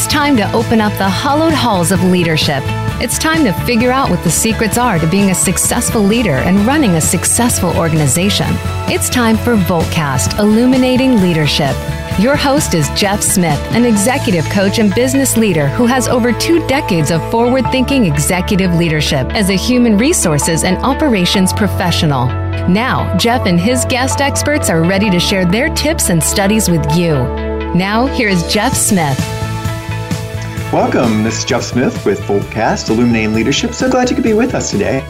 [0.00, 2.62] It's time to open up the hollowed halls of leadership.
[3.02, 6.66] It's time to figure out what the secrets are to being a successful leader and
[6.66, 8.46] running a successful organization.
[8.88, 11.76] It's time for Voltcast, Illuminating Leadership.
[12.18, 16.66] Your host is Jeff Smith, an executive coach and business leader who has over two
[16.66, 22.24] decades of forward thinking executive leadership as a human resources and operations professional.
[22.70, 26.96] Now, Jeff and his guest experts are ready to share their tips and studies with
[26.96, 27.16] you.
[27.74, 29.39] Now, here is Jeff Smith.
[30.72, 31.24] Welcome.
[31.24, 33.74] This is Jeff Smith with Voltcast, Illuminating Leadership.
[33.74, 35.04] So glad you could be with us today.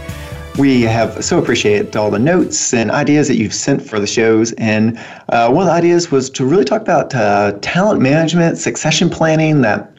[0.58, 4.52] We have so appreciate all the notes and ideas that you've sent for the shows.
[4.52, 9.10] And uh, one of the ideas was to really talk about uh, talent management, succession
[9.10, 9.98] planning, that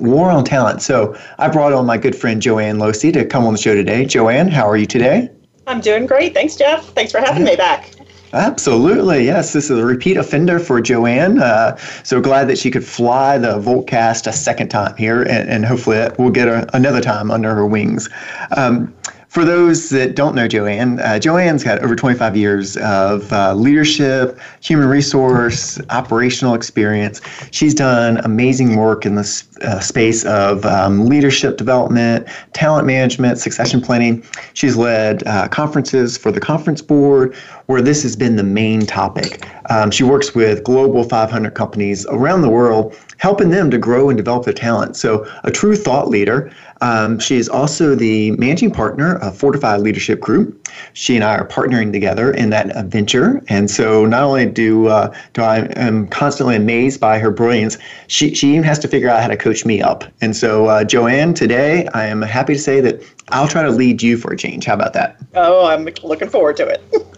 [0.00, 0.82] war on talent.
[0.82, 4.06] So I brought on my good friend Joanne Loce to come on the show today.
[4.06, 5.30] Joanne, how are you today?
[5.68, 6.34] I'm doing great.
[6.34, 6.84] Thanks, Jeff.
[6.94, 7.95] Thanks for having me back.
[8.32, 9.24] Absolutely.
[9.24, 11.40] Yes, this is a repeat offender for Joanne.
[11.40, 15.64] Uh, so glad that she could fly the Voltcast a second time here, and, and
[15.64, 18.08] hopefully we'll get a, another time under her wings.
[18.56, 18.92] Um,
[19.36, 24.38] for those that don't know Joanne, uh, Joanne's got over 25 years of uh, leadership,
[24.62, 27.20] human resource, operational experience.
[27.50, 33.82] She's done amazing work in the uh, space of um, leadership development, talent management, succession
[33.82, 34.24] planning.
[34.54, 37.36] She's led uh, conferences for the conference board
[37.66, 39.46] where this has been the main topic.
[39.70, 44.16] Um, she works with global 500 companies around the world, helping them to grow and
[44.16, 44.96] develop their talent.
[44.96, 46.52] So, a true thought leader.
[46.82, 50.68] Um, she is also the managing partner of Fortify Leadership Group.
[50.92, 55.14] She and I are partnering together in that venture, and so not only do uh,
[55.32, 57.78] do I am constantly amazed by her brilliance,
[58.08, 60.04] she she even has to figure out how to coach me up.
[60.20, 64.02] And so, uh, Joanne, today I am happy to say that I'll try to lead
[64.02, 64.66] you for a change.
[64.66, 65.16] How about that?
[65.34, 66.82] Oh, I'm looking forward to it.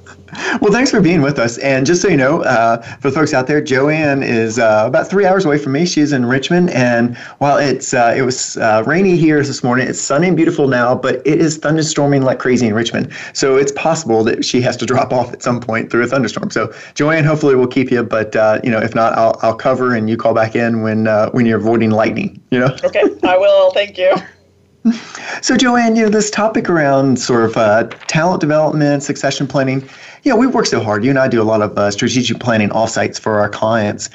[0.61, 1.58] Well, thanks for being with us.
[1.58, 5.08] And just so you know, uh, for the folks out there, Joanne is uh, about
[5.08, 5.86] three hours away from me.
[5.86, 10.00] She's in Richmond, and while it's uh, it was uh, rainy here this morning, it's
[10.00, 13.13] sunny and beautiful now, but it is thunderstorming like crazy in Richmond.
[13.33, 16.51] So it's possible that she has to drop off at some point through a thunderstorm.
[16.51, 19.95] So Joanne, hopefully we'll keep you, but uh, you know, if not, I'll I'll cover
[19.95, 22.40] and you call back in when uh, when you're avoiding lightning.
[22.51, 22.77] You know.
[22.84, 23.70] Okay, I will.
[23.73, 24.14] Thank you.
[25.43, 29.83] So, Joanne, you know, this topic around sort of uh, talent development, succession planning,
[30.23, 31.05] you know, we work so hard.
[31.05, 34.11] You and I do a lot of uh, strategic planning offsites for our clients.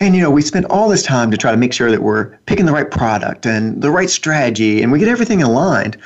[0.00, 2.36] And, you know, we spend all this time to try to make sure that we're
[2.46, 5.96] picking the right product and the right strategy and we get everything aligned.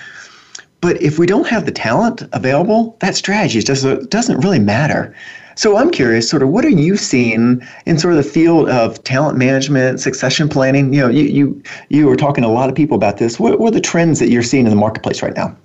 [0.80, 5.14] But if we don't have the talent available, that strategy just doesn't really matter.
[5.58, 9.02] So I'm curious, sort of, what are you seeing in sort of the field of
[9.02, 10.94] talent management, succession planning?
[10.94, 13.40] You know, you you you were talking to a lot of people about this.
[13.40, 15.56] What, what are the trends that you're seeing in the marketplace right now?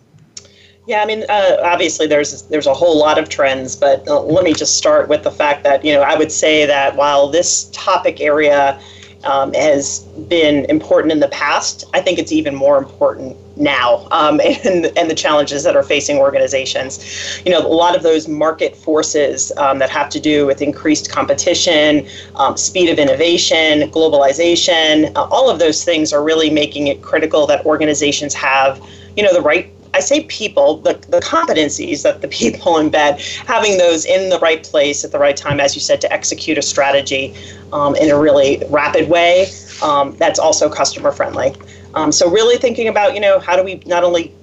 [0.88, 4.44] Yeah, I mean, uh, obviously there's there's a whole lot of trends, but uh, let
[4.44, 7.70] me just start with the fact that you know I would say that while this
[7.72, 8.81] topic area
[9.25, 14.40] um, has been important in the past, I think it's even more important now um,
[14.66, 17.41] and, and the challenges that are facing organizations.
[17.46, 21.12] You know, a lot of those market forces um, that have to do with increased
[21.12, 27.02] competition, um, speed of innovation, globalization, uh, all of those things are really making it
[27.02, 28.81] critical that organizations have,
[29.16, 33.78] you know, the right I say people, the, the competencies that the people embed, having
[33.78, 36.62] those in the right place at the right time, as you said, to execute a
[36.62, 37.36] strategy
[37.72, 39.47] um, in a really rapid way
[39.81, 41.53] um, that's also customer friendly.
[41.96, 44.34] Um, so really thinking about, you know, how do we not only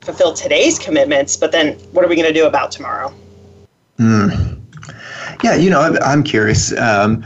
[0.00, 3.12] fulfill today's commitments, but then what are we going to do about tomorrow?
[3.98, 4.60] Mm.
[5.42, 6.76] Yeah, you know, I'm curious.
[6.76, 7.22] Um,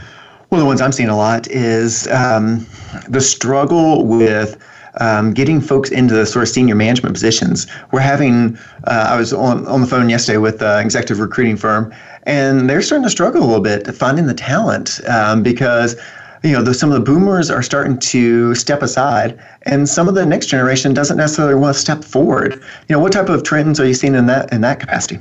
[0.49, 2.65] one of the ones I'm seeing a lot is um,
[3.09, 4.61] the struggle with
[4.99, 7.67] um, getting folks into the sort of senior management positions.
[7.91, 11.93] We're having, uh, I was on, on the phone yesterday with an executive recruiting firm,
[12.23, 15.95] and they're starting to struggle a little bit finding the talent um, because
[16.43, 20.15] you know, the, some of the boomers are starting to step aside, and some of
[20.15, 22.53] the next generation doesn't necessarily want to step forward.
[22.53, 25.19] You know, what type of trends are you seeing in that in that capacity?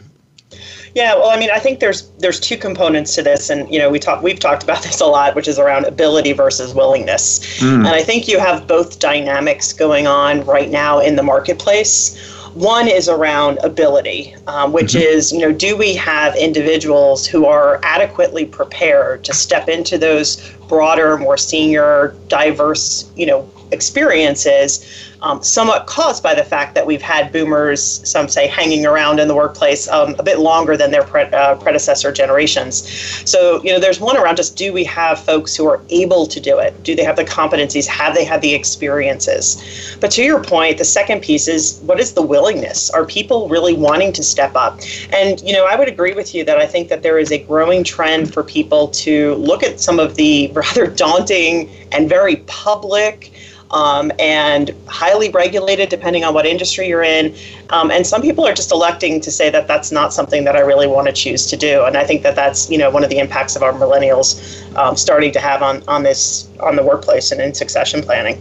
[0.95, 3.91] Yeah, well, I mean, I think there's there's two components to this, and you know,
[3.91, 7.79] we talk we've talked about this a lot, which is around ability versus willingness, mm.
[7.79, 12.33] and I think you have both dynamics going on right now in the marketplace.
[12.55, 15.03] One is around ability, um, which mm-hmm.
[15.03, 20.37] is, you know, do we have individuals who are adequately prepared to step into those
[20.75, 27.03] broader, more senior, diverse, you know, experiences um, somewhat caused by the fact that we've
[27.03, 31.03] had boomers, some say, hanging around in the workplace um, a bit longer than their
[31.03, 32.87] pre- uh, predecessor generations.
[33.29, 36.39] So, you know, there's one around just do we have folks who are able to
[36.39, 36.81] do it?
[36.83, 37.87] Do they have the competencies?
[37.87, 39.97] Have they had the experiences?
[39.99, 42.91] But to your point, the second piece is what is the willingness?
[42.91, 44.79] Are people really wanting to step up?
[45.11, 47.39] And, you know, I would agree with you that I think that there is a
[47.39, 53.34] growing trend for people to look at some of the rather daunting and very public
[53.71, 57.35] um, and highly regulated depending on what industry you're in.
[57.71, 60.61] Um, and some people are just electing to say that that's not something that I
[60.61, 61.85] really want to choose to do.
[61.85, 64.97] And I think that that's you know one of the impacts of our millennials um,
[64.97, 68.41] starting to have on on this on the workplace and in succession planning.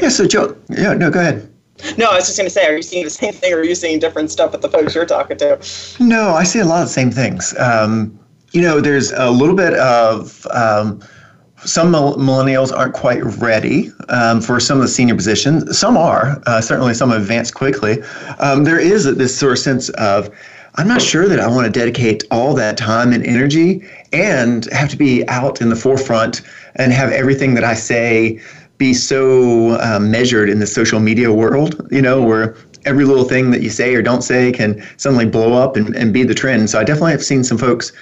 [0.00, 0.08] Yeah.
[0.08, 1.48] So Joe, yeah, no, go ahead.
[1.98, 3.64] No, I was just going to say, are you seeing the same thing, or are
[3.64, 5.58] you seeing different stuff with the folks you're talking to?
[5.98, 7.54] No, I see a lot of the same things.
[7.58, 8.18] Um,
[8.52, 11.02] you know, there's a little bit of um,
[11.64, 15.78] some millennials aren't quite ready um, for some of the senior positions.
[15.78, 18.02] Some are, uh, certainly some advance quickly.
[18.38, 20.30] Um, there is this sort of sense of,
[20.76, 24.88] I'm not sure that I want to dedicate all that time and energy and have
[24.90, 26.42] to be out in the forefront
[26.76, 28.40] and have everything that I say
[28.78, 33.50] be so um, measured in the social media world, you know, where every little thing
[33.52, 36.70] that you say or don't say can suddenly blow up and, and be the trend.
[36.70, 37.92] So I definitely have seen some folks,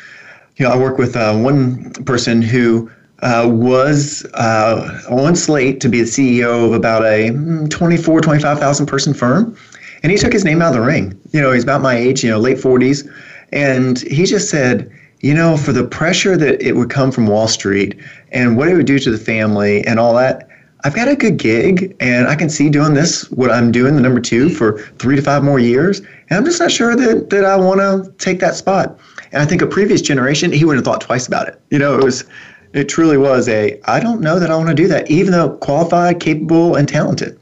[0.57, 2.91] you know, I work with uh, one person who
[3.23, 8.87] uh, was uh, on slate to be the CEO of about a hmm, 24, 25,000
[8.87, 9.57] person firm.
[10.03, 11.19] And he took his name out of the ring.
[11.33, 13.11] You know, he's about my age, you know, late 40s.
[13.53, 14.91] And he just said,
[15.21, 17.99] you know, for the pressure that it would come from Wall Street
[18.33, 20.49] and what it would do to the family and all that,
[20.83, 24.01] I've got a good gig and I can see doing this, what I'm doing, the
[24.01, 25.99] number two, for three to five more years.
[25.99, 28.99] And I'm just not sure that, that I want to take that spot.
[29.33, 31.61] And I think a previous generation, he wouldn't have thought twice about it.
[31.69, 32.25] You know, it was
[32.73, 35.51] it truly was a, I don't know that I want to do that, even though
[35.51, 37.39] qualified, capable, and talented.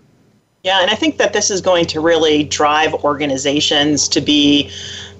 [0.64, 4.70] Yeah, and I think that this is going to really drive organizations to be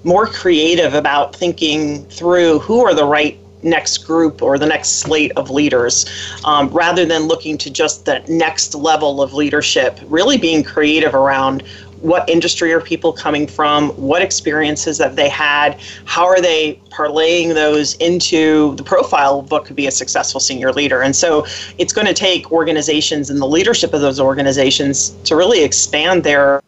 [0.03, 5.31] more creative about thinking through who are the right next group or the next slate
[5.35, 6.05] of leaders
[6.45, 11.63] um, rather than looking to just the next level of leadership really being creative around
[12.01, 17.53] what industry are people coming from, what experiences have they had, how are they parlaying
[17.53, 21.01] those into the profile of what could be a successful senior leader.
[21.01, 21.45] And so
[21.77, 26.61] it's going to take organizations and the leadership of those organizations to really expand their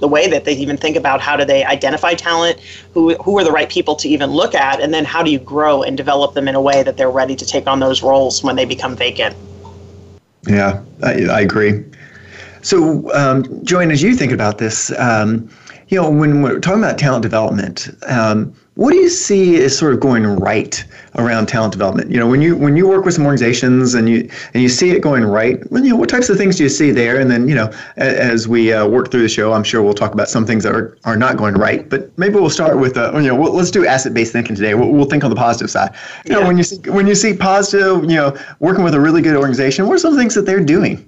[0.00, 2.60] the way that they even think about how do they identify talent,
[2.92, 5.38] who who are the right people to even look at, and then how do you
[5.38, 8.42] grow and develop them in a way that they're ready to take on those roles
[8.42, 9.34] when they become vacant.
[10.46, 11.82] Yeah, I, I agree.
[12.64, 15.50] So, um, Joanne, as you think about this, um,
[15.88, 19.92] you know, when we're talking about talent development, um, what do you see as sort
[19.92, 20.82] of going right
[21.16, 22.10] around talent development?
[22.10, 24.90] You know, when you when you work with some organizations and you and you see
[24.90, 27.20] it going right, well, you know, what types of things do you see there?
[27.20, 30.14] And then, you know, as we uh, work through the show, I'm sure we'll talk
[30.14, 31.86] about some things that are, are not going right.
[31.86, 34.74] But maybe we'll start with, uh, you know, we'll, let's do asset based thinking today.
[34.74, 35.94] We'll, we'll think on the positive side.
[36.24, 36.40] You yeah.
[36.40, 39.36] know, when you see when you see positive, you know, working with a really good
[39.36, 41.06] organization, what are some things that they're doing?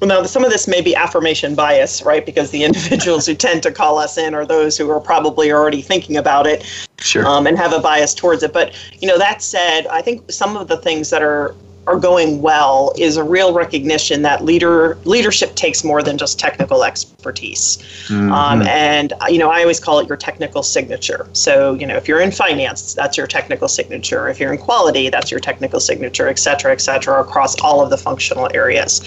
[0.00, 2.24] Well, now some of this may be affirmation bias, right?
[2.24, 5.82] Because the individuals who tend to call us in are those who are probably already
[5.82, 6.64] thinking about it
[6.98, 7.26] sure.
[7.26, 8.52] um, and have a bias towards it.
[8.52, 11.54] But you know, that said, I think some of the things that are
[11.86, 16.84] are going well is a real recognition that leader leadership takes more than just technical
[16.84, 17.78] expertise.
[18.06, 18.32] Mm-hmm.
[18.32, 21.28] Um, and you know, I always call it your technical signature.
[21.32, 24.28] So you know, if you're in finance, that's your technical signature.
[24.28, 27.90] If you're in quality, that's your technical signature, et cetera, et cetera, across all of
[27.90, 29.00] the functional areas.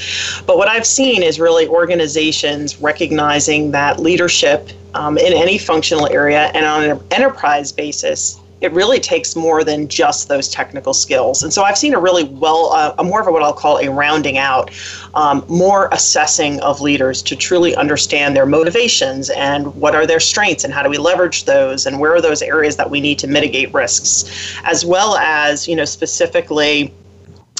[0.45, 6.51] But what I've seen is really organizations recognizing that leadership um, in any functional area
[6.53, 11.43] and on an enterprise basis it really takes more than just those technical skills.
[11.43, 13.89] And so I've seen a really well, uh, a more of what I'll call a
[13.91, 14.71] rounding out,
[15.15, 20.63] um, more assessing of leaders to truly understand their motivations and what are their strengths
[20.63, 23.27] and how do we leverage those and where are those areas that we need to
[23.27, 24.23] mitigate risks,
[24.63, 26.93] as well as, you know, specifically,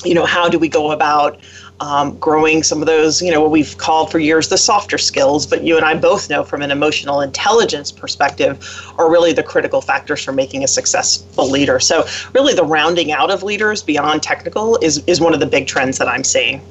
[0.06, 1.38] you know, how do we go about
[1.80, 5.46] um, growing some of those, you know, what we've called for years the softer skills,
[5.46, 8.60] but you and I both know from an emotional intelligence perspective
[8.98, 11.80] are really the critical factors for making a successful leader.
[11.80, 15.68] So, really, the rounding out of leaders beyond technical is, is one of the big
[15.68, 16.62] trends that I'm seeing.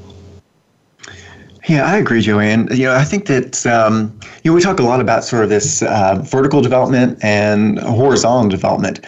[1.69, 2.69] Yeah, I agree, Joanne.
[2.73, 5.49] You know, I think that um, you know we talk a lot about sort of
[5.49, 9.01] this uh, vertical development and horizontal development,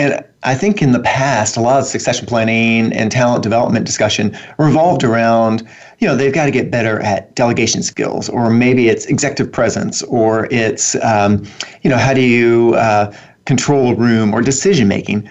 [0.00, 4.34] and I think in the past, a lot of succession planning and talent development discussion
[4.58, 9.04] revolved around, you know, they've got to get better at delegation skills, or maybe it's
[9.04, 11.46] executive presence, or it's, um,
[11.82, 13.14] you know, how do you uh,
[13.44, 15.28] control room or decision making.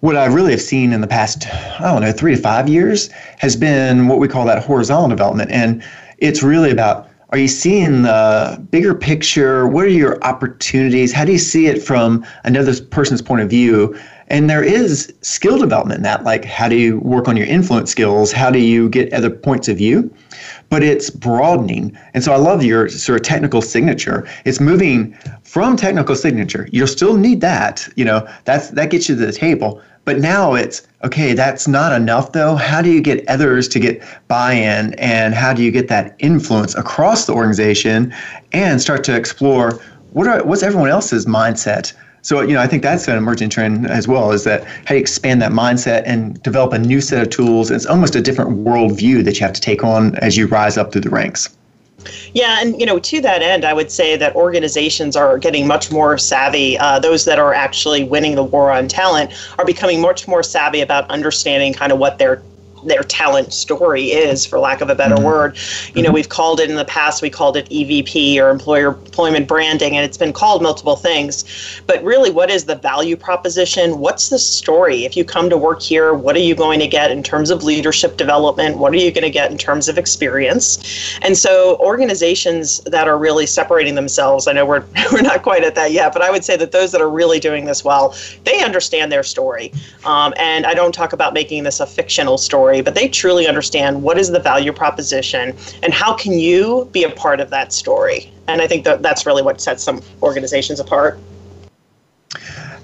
[0.00, 1.48] What I really have seen in the past,
[1.80, 5.50] I don't know, three to five years has been what we call that horizontal development.
[5.50, 5.82] And
[6.18, 9.66] it's really about are you seeing the bigger picture?
[9.66, 11.14] What are your opportunities?
[11.14, 13.98] How do you see it from another person's point of view?
[14.32, 17.90] And there is skill development in that, like how do you work on your influence
[17.90, 18.32] skills?
[18.32, 20.10] How do you get other points of view?
[20.70, 21.96] But it's broadening.
[22.14, 24.26] And so I love your sort of technical signature.
[24.46, 25.12] It's moving
[25.42, 26.66] from technical signature.
[26.72, 29.82] You'll still need that, you know, that's that gets you to the table.
[30.06, 32.56] But now it's okay, that's not enough though.
[32.56, 36.16] How do you get others to get buy in and how do you get that
[36.20, 38.14] influence across the organization
[38.52, 39.78] and start to explore
[40.12, 41.92] what are what's everyone else's mindset?
[42.22, 45.00] So, you know, I think that's an emerging trend as well is that how you
[45.00, 47.70] expand that mindset and develop a new set of tools.
[47.70, 50.92] It's almost a different worldview that you have to take on as you rise up
[50.92, 51.48] through the ranks.
[52.32, 55.90] Yeah, and you know, to that end, I would say that organizations are getting much
[55.90, 56.78] more savvy.
[56.78, 60.80] Uh, those that are actually winning the war on talent are becoming much more savvy
[60.80, 62.42] about understanding kind of what their
[62.84, 65.24] their talent story is, for lack of a better mm-hmm.
[65.24, 65.58] word.
[65.94, 66.14] You know, mm-hmm.
[66.14, 70.04] we've called it in the past, we called it EVP or employer employment branding, and
[70.04, 71.44] it's been called multiple things.
[71.86, 73.98] But really, what is the value proposition?
[73.98, 75.04] What's the story?
[75.04, 77.62] If you come to work here, what are you going to get in terms of
[77.62, 78.78] leadership development?
[78.78, 81.18] What are you going to get in terms of experience?
[81.22, 85.74] And so, organizations that are really separating themselves, I know we're, we're not quite at
[85.74, 88.62] that yet, but I would say that those that are really doing this well, they
[88.62, 89.72] understand their story.
[90.04, 93.46] Um, and I don't talk about making this a fictional story story, but they truly
[93.46, 97.72] understand what is the value proposition and how can you be a part of that
[97.72, 98.32] story.
[98.48, 101.18] And I think that that's really what sets some organizations apart.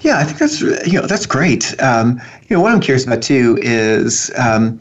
[0.02, 1.75] Yeah, I think that's you know that's great.
[1.83, 4.78] Um, you know what I'm curious about too is um,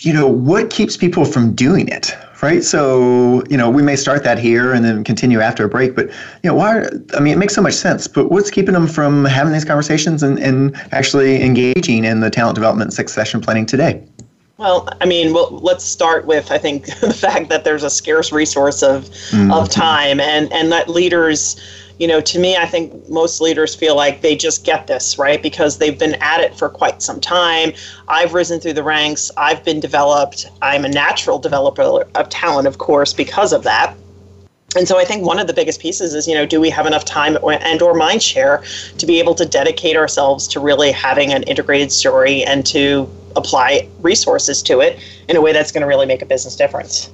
[0.00, 2.64] you know what keeps people from doing it, right?
[2.64, 6.06] So you know we may start that here and then continue after a break, but
[6.42, 6.86] you know why?
[7.14, 8.08] I mean, it makes so much sense.
[8.08, 12.54] But what's keeping them from having these conversations and, and actually engaging in the talent
[12.54, 14.02] development succession planning today?
[14.58, 18.32] Well, I mean, well, let's start with I think the fact that there's a scarce
[18.32, 19.52] resource of mm-hmm.
[19.52, 21.60] of time, and and that leaders,
[21.98, 25.42] you know, to me, I think most leaders feel like they just get this right
[25.42, 27.72] because they've been at it for quite some time.
[28.08, 29.30] I've risen through the ranks.
[29.36, 30.46] I've been developed.
[30.62, 33.94] I'm a natural developer of talent, of course, because of that
[34.76, 36.86] and so I think one of the biggest pieces is, you know, do we have
[36.86, 38.62] enough time and or mind share
[38.98, 43.88] to be able to dedicate ourselves to really having an integrated story and to apply
[44.00, 47.10] resources to it in a way that's going to really make a business difference?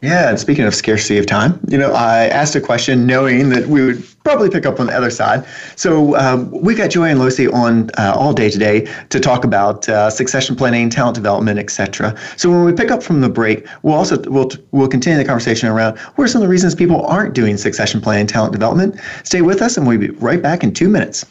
[0.00, 3.66] Yeah, and speaking of scarcity of time, you know, I asked a question knowing that
[3.66, 5.42] we would probably pick up on the other side.
[5.74, 10.10] So um, we got Joanne Loce on uh, all day today to talk about uh,
[10.10, 12.14] succession planning, talent development, etc.
[12.36, 15.70] So when we pick up from the break, we'll also we'll we'll continue the conversation
[15.70, 19.00] around what are some of the reasons people aren't doing succession planning, talent development.
[19.24, 21.24] Stay with us, and we'll be right back in two minutes.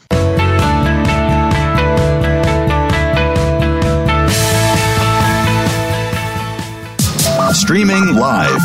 [7.54, 8.62] Streaming live.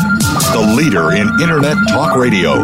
[0.53, 2.63] The leader in Internet talk radio.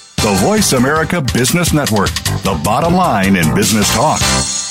[0.21, 2.11] The Voice America Business Network,
[2.43, 4.70] the bottom line in business talk.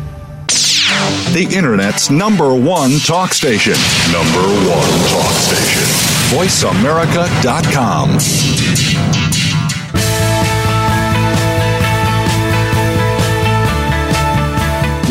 [1.33, 3.73] the Internet's number one talk station.
[4.11, 5.83] Number one talk station.
[6.31, 8.19] VoiceAmerica.com.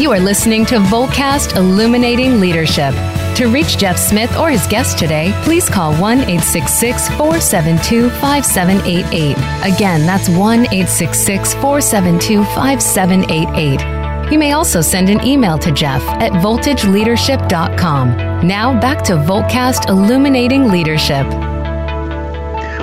[0.01, 2.95] You are listening to Voltcast Illuminating Leadership.
[3.37, 9.37] To reach Jeff Smith or his guest today, please call 1 866 472 5788.
[9.75, 14.00] Again, that's 1 866 472 5788.
[14.31, 18.47] You may also send an email to Jeff at voltageleadership.com.
[18.47, 21.27] Now back to Voltcast Illuminating Leadership.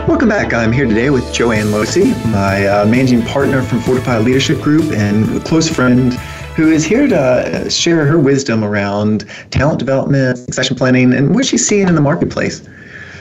[0.09, 0.53] Welcome back.
[0.53, 5.41] I'm here today with Joanne Loce, my uh, managing partner from Fortify Leadership Group and
[5.45, 6.13] close friend
[6.57, 11.45] who is here to uh, share her wisdom around talent development, succession planning, and what
[11.45, 12.67] she's seeing in the marketplace.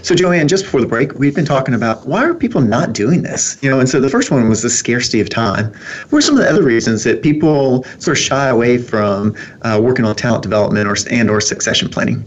[0.07, 3.23] So, Joanne, just before the break, we've been talking about why are people not doing
[3.25, 3.59] this?
[3.61, 5.73] You know, and so the first one was the scarcity of time.
[6.11, 9.81] What are some of the other reasons that people sort of shy away from uh,
[9.83, 12.25] working on talent development or and or succession planning?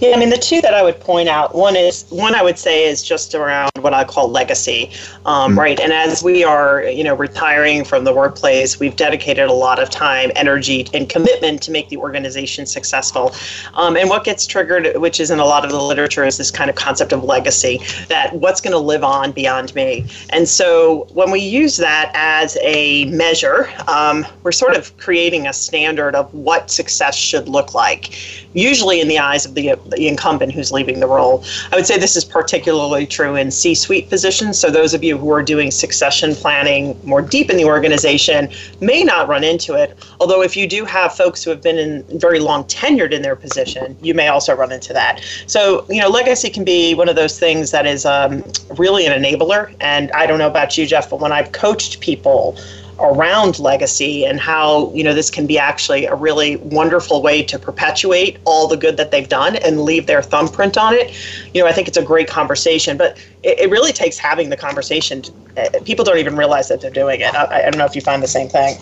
[0.00, 2.58] Yeah, I mean, the two that I would point out one is one I would
[2.58, 4.90] say is just around what I call legacy,
[5.26, 5.58] um, mm-hmm.
[5.58, 5.80] right?
[5.80, 9.90] And as we are, you know, retiring from the workplace, we've dedicated a lot of
[9.90, 13.34] time, energy, and commitment to make the organization successful.
[13.74, 16.50] Um, and what gets triggered, which is in a lot of the literature, is this
[16.50, 20.06] kind of concept of legacy that what's going to live on beyond me.
[20.30, 25.52] And so when we use that as a measure, um, we're sort of creating a
[25.52, 28.10] standard of what success should look like,
[28.54, 31.44] usually in the eyes of the the incumbent who's leaving the role.
[31.72, 34.58] I would say this is particularly true in C suite positions.
[34.58, 39.02] So, those of you who are doing succession planning more deep in the organization may
[39.02, 39.98] not run into it.
[40.20, 43.36] Although, if you do have folks who have been in very long tenured in their
[43.36, 45.22] position, you may also run into that.
[45.46, 48.44] So, you know, legacy can be one of those things that is um,
[48.76, 49.74] really an enabler.
[49.80, 52.56] And I don't know about you, Jeff, but when I've coached people,
[53.00, 57.58] around legacy and how you know this can be actually a really wonderful way to
[57.58, 61.12] perpetuate all the good that they've done and leave their thumbprint on it.
[61.54, 64.56] You know i think it's a great conversation but it, it really takes having the
[64.56, 67.34] conversation to, uh, people don't even realize that they're doing it.
[67.34, 68.76] I, I, don't know if you find the same thing.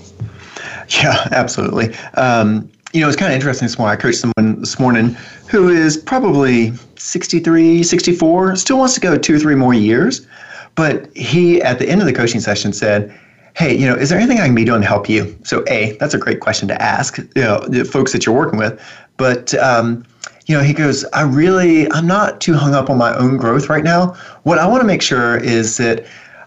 [1.02, 1.94] Yeah absolutely.
[2.14, 5.08] Um, you know it's kind of interesting this morning i coached someone this morning
[5.48, 10.26] who is probably 63 64 still wants to go two or three more years
[10.74, 13.14] but he at the end of the coaching session said
[13.58, 15.36] hey, you know, is there anything I can be doing to help you?
[15.42, 18.56] So, A, that's a great question to ask, you know, the folks that you're working
[18.56, 18.80] with.
[19.16, 20.04] But, um,
[20.46, 23.68] you know, he goes, I really, I'm not too hung up on my own growth
[23.68, 24.14] right now.
[24.44, 26.06] What I want to make sure is that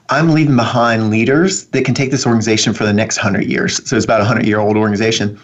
[0.10, 3.88] I'm leaving behind leaders that can take this organization for the next 100 years.
[3.88, 5.38] So it's about a 100 year old organization.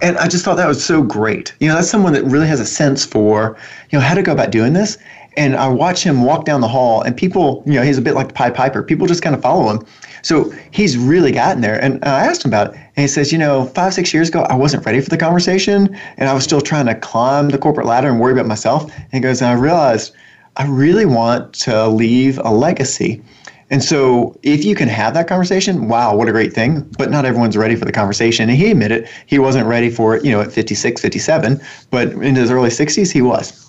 [0.00, 1.52] And I just thought that was so great.
[1.58, 3.56] You know, that's someone that really has a sense for,
[3.90, 4.98] you know, how to go about doing this.
[5.36, 8.14] And I watch him walk down the hall, and people, you know, he's a bit
[8.14, 8.82] like the Pied Piper.
[8.82, 9.86] People just kind of follow him.
[10.28, 11.82] So he's really gotten there.
[11.82, 14.42] And I asked him about it, and he says, you know, five, six years ago,
[14.42, 17.86] I wasn't ready for the conversation, and I was still trying to climb the corporate
[17.86, 18.92] ladder and worry about myself.
[18.94, 20.14] And he goes, and I realized
[20.58, 23.22] I really want to leave a legacy.
[23.70, 26.82] And so if you can have that conversation, wow, what a great thing.
[26.98, 28.50] But not everyone's ready for the conversation.
[28.50, 31.58] And he admitted he wasn't ready for it, you know, at 56, 57,
[31.90, 33.67] but in his early 60s, he was.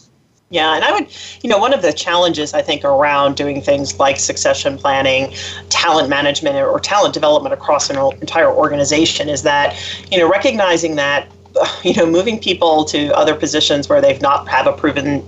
[0.52, 1.08] Yeah, and I would,
[1.44, 5.32] you know, one of the challenges I think around doing things like succession planning,
[5.70, 9.78] talent management, or talent development across an entire organization is that,
[10.12, 11.28] you know, recognizing that,
[11.84, 15.24] you know, moving people to other positions where they've not have a proven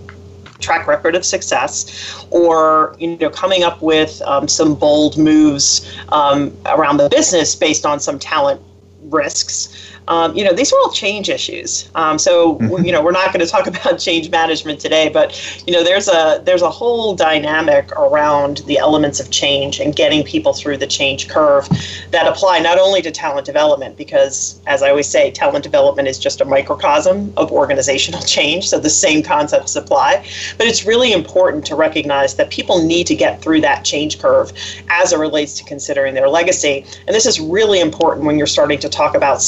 [0.59, 6.55] track record of success or you know coming up with um, some bold moves um,
[6.67, 8.61] around the business based on some talent
[9.05, 9.75] risks
[10.11, 11.89] um, you know, these are all change issues.
[11.95, 12.85] Um, so mm-hmm.
[12.85, 15.31] you know, we're not going to talk about change management today, but
[15.65, 20.23] you know, there's a there's a whole dynamic around the elements of change and getting
[20.23, 21.67] people through the change curve
[22.11, 26.19] that apply not only to talent development, because as I always say, talent development is
[26.19, 28.67] just a microcosm of organizational change.
[28.67, 33.15] So the same concepts apply, but it's really important to recognize that people need to
[33.15, 34.51] get through that change curve
[34.89, 36.85] as it relates to considering their legacy.
[37.07, 39.41] And this is really important when you're starting to talk about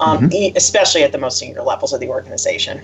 [0.00, 0.56] um, mm-hmm.
[0.56, 2.80] especially at the most senior levels of the organization.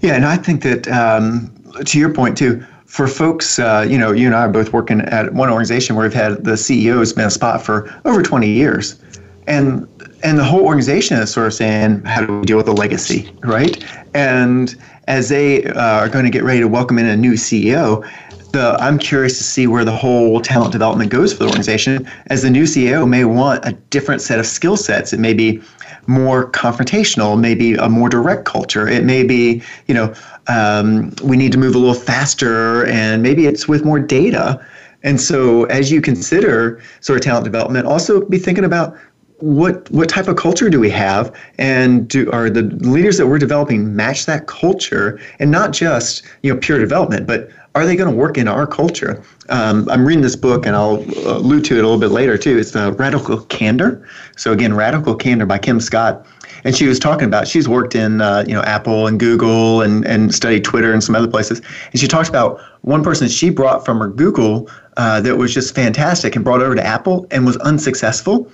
[0.00, 1.52] Yeah, and I think that um,
[1.84, 5.00] to your point too, for folks, uh, you know, you and I are both working
[5.02, 8.48] at one organization where we've had the CEO has been a spot for over 20
[8.48, 9.00] years,
[9.46, 9.86] and
[10.22, 13.32] and the whole organization is sort of saying, how do we deal with the legacy,
[13.42, 13.82] right?
[14.12, 14.74] And
[15.06, 18.06] as they uh, are going to get ready to welcome in a new CEO,
[18.52, 22.08] the I'm curious to see where the whole talent development goes for the organization.
[22.26, 25.12] As the new CEO may want a different set of skill sets.
[25.12, 25.62] It may be
[26.06, 28.88] more confrontational, maybe a more direct culture.
[28.88, 30.14] It may be, you know,
[30.48, 34.64] um, we need to move a little faster, and maybe it's with more data.
[35.02, 38.96] And so, as you consider sort of talent development, also be thinking about
[39.40, 43.38] what what type of culture do we have and do are the leaders that we're
[43.38, 48.10] developing match that culture and not just you know pure development but are they going
[48.10, 49.22] to work in our culture?
[49.48, 52.58] Um, I'm reading this book, and I'll allude to it a little bit later too.
[52.58, 54.06] It's the Radical Candor.
[54.36, 56.26] So again, Radical Candor by Kim Scott,
[56.64, 60.04] and she was talking about she's worked in uh, you know Apple and Google and
[60.04, 63.84] and studied Twitter and some other places, and she talks about one person she brought
[63.84, 67.56] from her Google uh, that was just fantastic and brought over to Apple and was
[67.58, 68.50] unsuccessful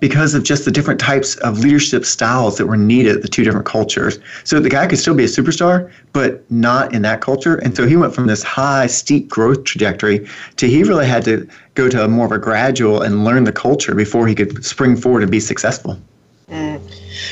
[0.00, 3.66] because of just the different types of leadership styles that were needed, the two different
[3.66, 4.18] cultures.
[4.44, 7.56] So the guy could still be a superstar, but not in that culture.
[7.56, 11.46] And so he went from this high, steep growth trajectory to he really had to
[11.74, 14.96] go to a more of a gradual and learn the culture before he could spring
[14.96, 15.98] forward and be successful.
[16.48, 16.80] Mm.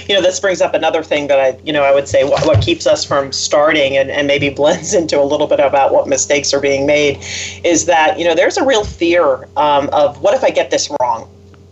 [0.08, 2.46] You know, this brings up another thing that I, you know, I would say what,
[2.46, 6.06] what keeps us from starting and, and maybe blends into a little bit about what
[6.06, 7.18] mistakes are being made
[7.64, 10.90] is that, you know, there's a real fear um, of what if I get this
[11.00, 11.28] wrong?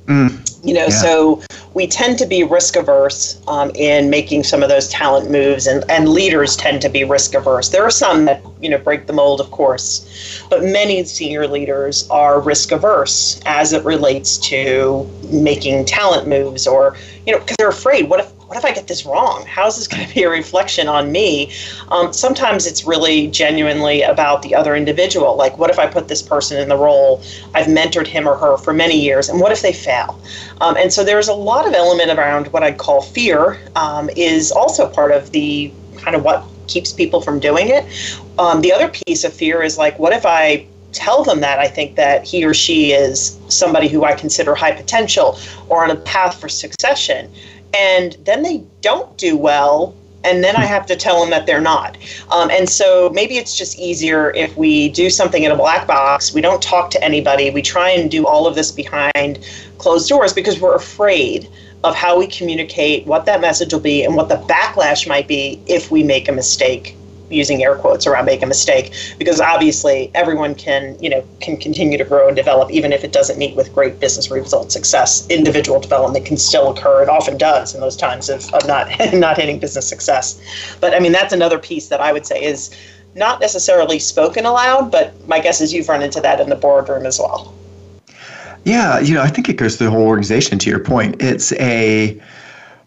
[0.07, 0.42] Mm.
[0.64, 0.88] You know, yeah.
[0.88, 1.42] so
[1.75, 5.85] we tend to be risk averse um, in making some of those talent moves, and,
[5.90, 7.69] and leaders tend to be risk averse.
[7.69, 12.09] There are some that, you know, break the mold, of course, but many senior leaders
[12.09, 17.69] are risk averse as it relates to making talent moves or, you know, because they're
[17.69, 18.09] afraid.
[18.09, 19.45] What if what if I get this wrong?
[19.47, 21.53] How is this going to be a reflection on me?
[21.89, 25.37] Um, sometimes it's really genuinely about the other individual.
[25.37, 27.23] Like, what if I put this person in the role?
[27.55, 30.21] I've mentored him or her for many years, and what if they fail?
[30.61, 34.53] Um, and so there's a lot of element around what I'd call fear um, is
[34.53, 37.85] also part of the kind of what keeps people from doing it.
[38.39, 41.69] Um, the other piece of fear is like, what if I tell them that I
[41.69, 45.97] think that he or she is somebody who I consider high potential or on a
[45.97, 47.31] path for succession
[47.77, 49.95] and then they don't do well
[50.27, 51.97] and then I have to tell them that they're not.
[52.33, 56.35] Um, and so maybe it's just easier if we do something in a black box.
[56.35, 57.49] We don't talk to anybody.
[57.51, 59.47] We try and do all of this behind
[59.79, 61.49] closed doors because we're afraid
[61.85, 65.62] of how we communicate, what that message will be, and what the backlash might be
[65.67, 66.97] if we make a mistake
[67.31, 71.99] using air quotes around make a mistake because obviously everyone can you know can continue
[71.99, 75.81] to grow and develop even if it doesn't meet with great business result success individual
[75.81, 77.03] development can still occur.
[77.03, 80.41] It often does in those times of, of not not hitting business success.
[80.81, 82.75] But i mean that's another piece that i would say is
[83.15, 87.07] not necessarily spoken aloud but my guess is you've run into that in the boardroom
[87.07, 87.55] as well.
[88.65, 91.17] Yeah you know i think it goes through the whole organization to your point.
[91.21, 92.21] It's a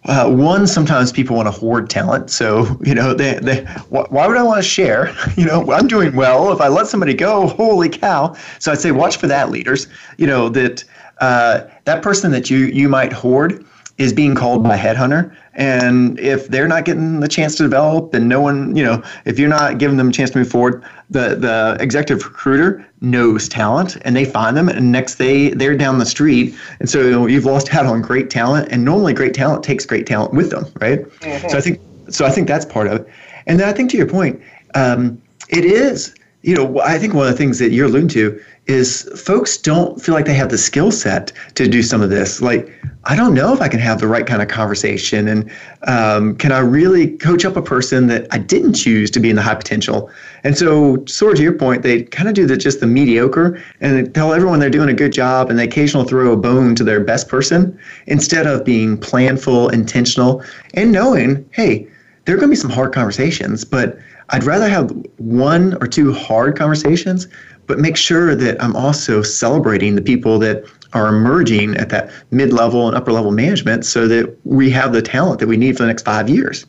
[0.05, 2.29] uh, one, sometimes people want to hoard talent.
[2.31, 5.15] So, you know, they, they, why would I want to share?
[5.37, 6.51] You know, I'm doing well.
[6.51, 8.35] If I let somebody go, holy cow.
[8.59, 9.87] So I'd say watch for that, leaders.
[10.17, 10.83] You know, that
[11.19, 13.63] uh, that person that you, you might hoard
[13.97, 15.33] is being called by headhunter.
[15.59, 19.37] And if they're not getting the chance to develop and no one, you know, if
[19.37, 23.97] you're not giving them a chance to move forward, the, the executive recruiter knows talent
[24.03, 26.55] and they find them and next they they're down the street.
[26.79, 30.33] And so you've lost out on great talent and normally great talent takes great talent
[30.33, 31.01] with them, right?
[31.01, 31.49] Mm-hmm.
[31.49, 33.09] So I think so I think that's part of it.
[33.45, 34.41] And then I think to your point,
[34.75, 38.41] um, it is, you know, I think one of the things that you're alluding to
[38.67, 42.41] is folks don't feel like they have the skill set to do some of this.
[42.41, 42.71] Like,
[43.05, 45.49] I don't know if I can have the right kind of conversation, and
[45.83, 49.37] um, can I really coach up a person that I didn't choose to be in
[49.37, 50.09] the high potential?
[50.43, 53.61] And so, sort of to your point, they kind of do the just the mediocre
[53.79, 56.83] and tell everyone they're doing a good job, and they occasionally throw a bone to
[56.83, 61.87] their best person instead of being planful, intentional, and knowing, hey,
[62.25, 63.97] there are going to be some hard conversations, but
[64.31, 67.27] I'd rather have one or two hard conversations
[67.69, 72.53] but make sure that I'm also celebrating the people that are emerging at that mid
[72.53, 75.83] level and upper level management so that we have the talent that we need for
[75.83, 76.65] the next five years.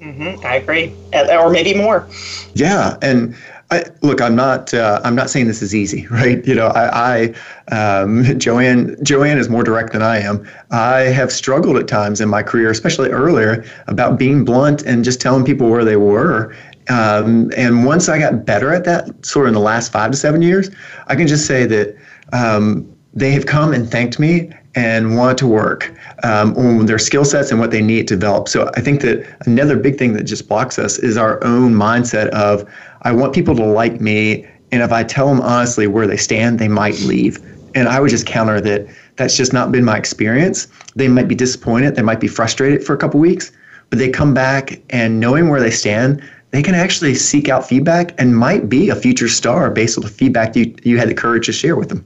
[0.00, 2.08] Mm-hmm, I agree, or maybe more.
[2.54, 3.36] Yeah, and
[3.70, 4.72] I, look, I'm not.
[4.72, 6.44] Uh, I'm not saying this is easy, right?
[6.46, 7.34] You know, I,
[7.70, 10.48] I um, Joanne, Joanne is more direct than I am.
[10.70, 15.20] I have struggled at times in my career, especially earlier, about being blunt and just
[15.20, 16.54] telling people where they were
[16.90, 20.16] um, and once I got better at that, sort of in the last five to
[20.16, 20.70] seven years,
[21.06, 21.96] I can just say that
[22.32, 25.92] um, they have come and thanked me and want to work
[26.22, 28.48] um, on their skill sets and what they need to develop.
[28.48, 32.28] So I think that another big thing that just blocks us is our own mindset
[32.28, 32.68] of
[33.02, 36.58] I want people to like me, and if I tell them honestly where they stand,
[36.58, 37.38] they might leave.
[37.74, 40.68] And I would just counter that that's just not been my experience.
[40.94, 43.50] They might be disappointed, they might be frustrated for a couple weeks,
[43.90, 48.12] but they come back and knowing where they stand, they can actually seek out feedback
[48.20, 51.46] and might be a future star based on the feedback you, you had the courage
[51.46, 52.04] to share with them.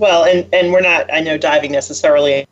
[0.00, 2.46] Well, and, and we're not, I know, diving necessarily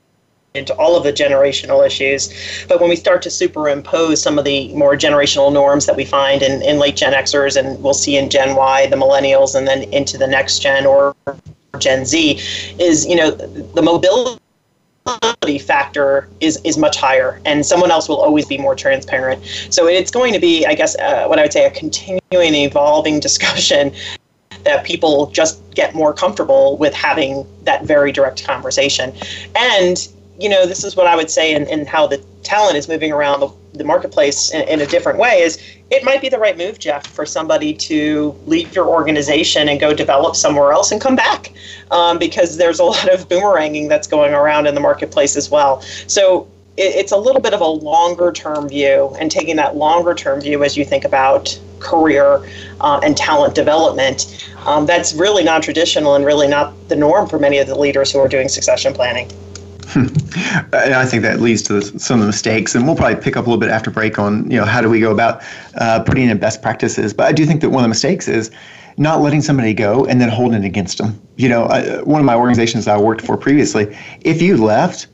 [0.55, 2.29] into all of the generational issues,
[2.69, 6.43] but when we start to superimpose some of the more generational norms that we find
[6.43, 9.85] in, in late Gen Xers and we'll see in Gen Y, the millennials, and then
[9.95, 11.17] into the next gen or
[11.79, 12.39] Gen Z,
[12.79, 14.39] is, you know, the mobility
[15.59, 19.43] factor is is much higher, and someone else will always be more transparent.
[19.71, 23.21] So it's going to be, I guess, uh, what I would say, a continuing, evolving
[23.29, 23.95] discussion
[24.64, 29.12] that people just get more comfortable with having that very direct conversation.
[29.57, 32.88] And you know, this is what I would say, and, and how the talent is
[32.88, 36.38] moving around the, the marketplace in, in, a different way is it might be the
[36.38, 41.01] right move, Jeff, for somebody to leave your organization and go develop somewhere else and
[41.01, 41.53] come back
[41.90, 45.81] um, because there's a lot of boomeranging that's going around in the marketplace as well.
[46.07, 50.14] So it, it's a little bit of a longer term view and taking that longer
[50.14, 52.49] term view as you think about career
[52.81, 54.49] uh, and talent development.
[54.64, 58.12] Um, that's really non traditional and really not the norm for many of the leaders
[58.12, 59.31] who are doing succession planning.
[59.95, 63.47] and I think that leads to some of the mistakes, and we'll probably pick up
[63.47, 65.43] a little bit after break on you know how do we go about
[65.77, 67.14] uh, putting in best practices.
[67.14, 68.51] But I do think that one of the mistakes is
[68.99, 71.19] not letting somebody go and then holding it against them.
[71.37, 75.07] You know, I, one of my organizations I worked for previously, if you left,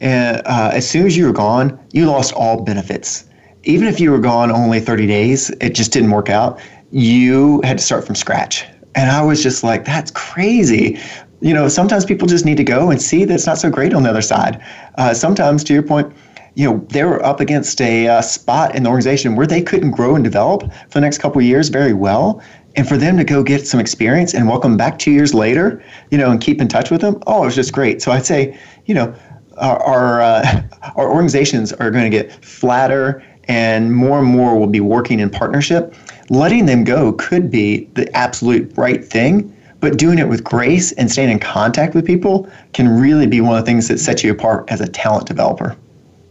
[0.00, 3.24] and uh, as soon as you were gone, you lost all benefits.
[3.64, 6.60] Even if you were gone only 30 days, it just didn't work out.
[6.90, 8.64] You had to start from scratch.
[8.94, 10.98] And I was just like, that's crazy
[11.40, 13.94] you know, sometimes people just need to go and see that it's not so great
[13.94, 14.62] on the other side.
[14.96, 16.12] Uh, sometimes, to your point,
[16.54, 19.92] you know, they were up against a uh, spot in the organization where they couldn't
[19.92, 22.42] grow and develop for the next couple of years very well.
[22.74, 26.18] And for them to go get some experience and welcome back two years later, you
[26.18, 28.02] know, and keep in touch with them, oh, it was just great.
[28.02, 29.14] So I'd say, you know,
[29.58, 30.62] our our, uh,
[30.96, 35.30] our organizations are going to get flatter and more and more will be working in
[35.30, 35.94] partnership.
[36.30, 41.10] Letting them go could be the absolute right thing but doing it with grace and
[41.10, 44.32] staying in contact with people can really be one of the things that sets you
[44.32, 45.76] apart as a talent developer.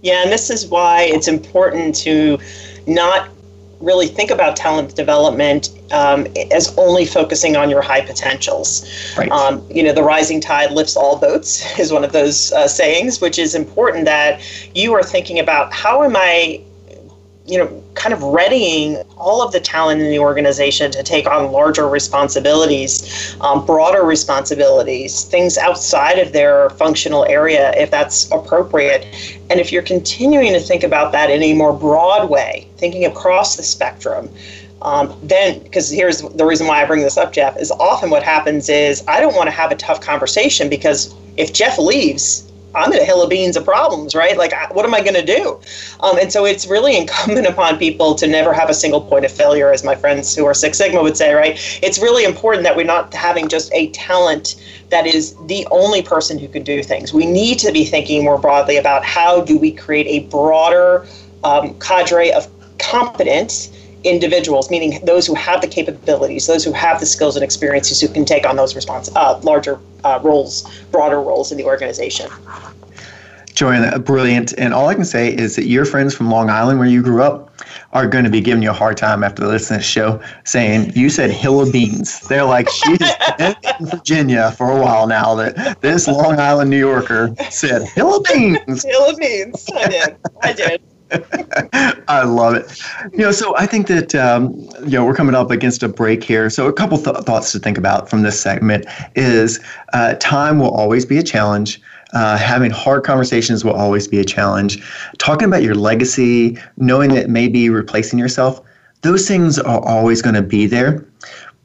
[0.02, 2.38] Yeah, and this is why it's important to
[2.86, 3.30] not
[3.80, 8.86] really think about talent development um, as only focusing on your high potentials.
[9.18, 9.32] Right.
[9.32, 13.22] Um, you know, the rising tide lifts all boats is one of those uh, sayings,
[13.22, 14.42] which is important that
[14.76, 16.62] you are thinking about how am I
[17.48, 21.52] you know, kind of readying all of the talent in the organization to take on
[21.52, 29.06] larger responsibilities, um, broader responsibilities, things outside of their functional area, if that's appropriate.
[29.50, 33.56] And if you're continuing to think about that in a more broad way, thinking across
[33.56, 34.30] the spectrum,
[34.82, 38.24] um, then because here's the reason why I bring this up, Jeff, is often what
[38.24, 42.92] happens is I don't want to have a tough conversation because if Jeff leaves, I'm
[42.94, 44.38] in a hill of beans of problems, right?
[44.38, 45.60] Like, what am I going to do?
[46.00, 49.32] Um, and so it's really incumbent upon people to never have a single point of
[49.32, 51.58] failure, as my friends who are Six Sigma would say, right?
[51.82, 54.56] It's really important that we're not having just a talent
[54.90, 57.14] that is the only person who can do things.
[57.14, 61.06] We need to be thinking more broadly about how do we create a broader
[61.44, 62.48] um, cadre of
[62.80, 63.70] competent
[64.04, 68.08] individuals, meaning those who have the capabilities, those who have the skills and experiences who
[68.08, 72.30] can take on those respons- uh, larger uh, roles, broader roles in the organization.
[73.58, 74.54] Joanne, brilliant.
[74.60, 77.24] And all I can say is that your friends from Long Island, where you grew
[77.24, 77.60] up,
[77.92, 80.22] are going to be giving you a hard time after they listen to this show,
[80.44, 82.20] saying you said hill of beans.
[82.28, 83.00] They're like, she's
[83.40, 85.34] been in Virginia for a while now.
[85.34, 88.84] That this Long Island New Yorker said hill of beans.
[88.84, 89.68] hill of beans.
[89.76, 90.18] I did.
[90.44, 90.82] I did.
[92.08, 92.82] I love it.
[93.14, 96.24] You know, so I think that um, you know we're coming up against a break
[96.24, 96.50] here.
[96.50, 99.60] So a couple th- thoughts to think about from this segment is
[99.94, 101.82] uh, time will always be a challenge.
[102.14, 104.82] Uh, having hard conversations will always be a challenge.
[105.18, 108.62] Talking about your legacy, knowing that maybe replacing yourself,
[109.02, 111.06] those things are always going to be there.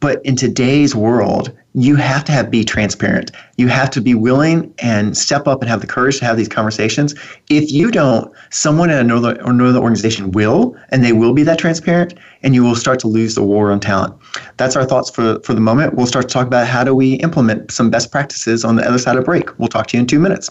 [0.00, 3.30] But in today's world, you have to have be transparent.
[3.56, 6.48] You have to be willing and step up and have the courage to have these
[6.48, 7.14] conversations.
[7.48, 12.14] If you don't, someone at another another organization will, and they will be that transparent,
[12.42, 14.14] and you will start to lose the war on talent.
[14.56, 15.94] That's our thoughts for for the moment.
[15.94, 18.98] We'll start to talk about how do we implement some best practices on the other
[18.98, 19.58] side of break.
[19.58, 20.50] We'll talk to you in two minutes.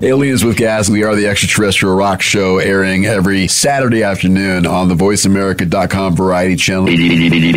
[0.00, 0.88] Aliens with Gas.
[0.88, 6.84] We are the extraterrestrial rock show airing every Saturday afternoon on the VoiceAmerica.com variety channel.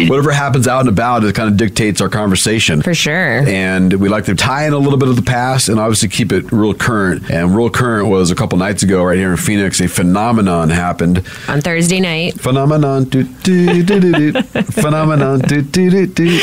[0.10, 2.82] Whatever happens out and about, it kind of dictates our conversation.
[2.82, 3.48] For sure.
[3.48, 6.32] And we like to tie in a little bit of the past and obviously keep
[6.32, 7.30] it real current.
[7.30, 11.24] And real current was a couple nights ago, right here in Phoenix, a phenomenon happened.
[11.48, 12.42] On Thursday night.
[12.42, 13.04] Phenomenon.
[13.04, 14.42] Do, do, do, do, do.
[14.64, 15.42] phenomenon.
[15.42, 16.40] Do, do, do, do.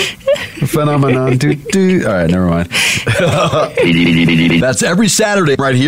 [0.67, 1.39] Phenomenon.
[1.39, 2.07] Do, do.
[2.07, 2.69] All right, never mind.
[4.61, 5.88] That's every Saturday right here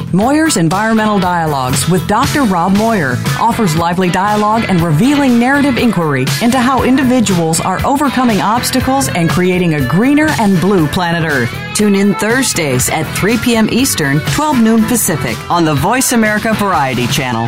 [0.13, 2.43] Moir's Environmental Dialogues with Dr.
[2.43, 9.07] Rob Moyer offers lively dialogue and revealing narrative inquiry into how individuals are overcoming obstacles
[9.07, 11.49] and creating a greener and blue planet Earth.
[11.75, 13.69] Tune in Thursdays at 3 p.m.
[13.71, 17.47] Eastern, 12 noon Pacific on the Voice America Variety Channel.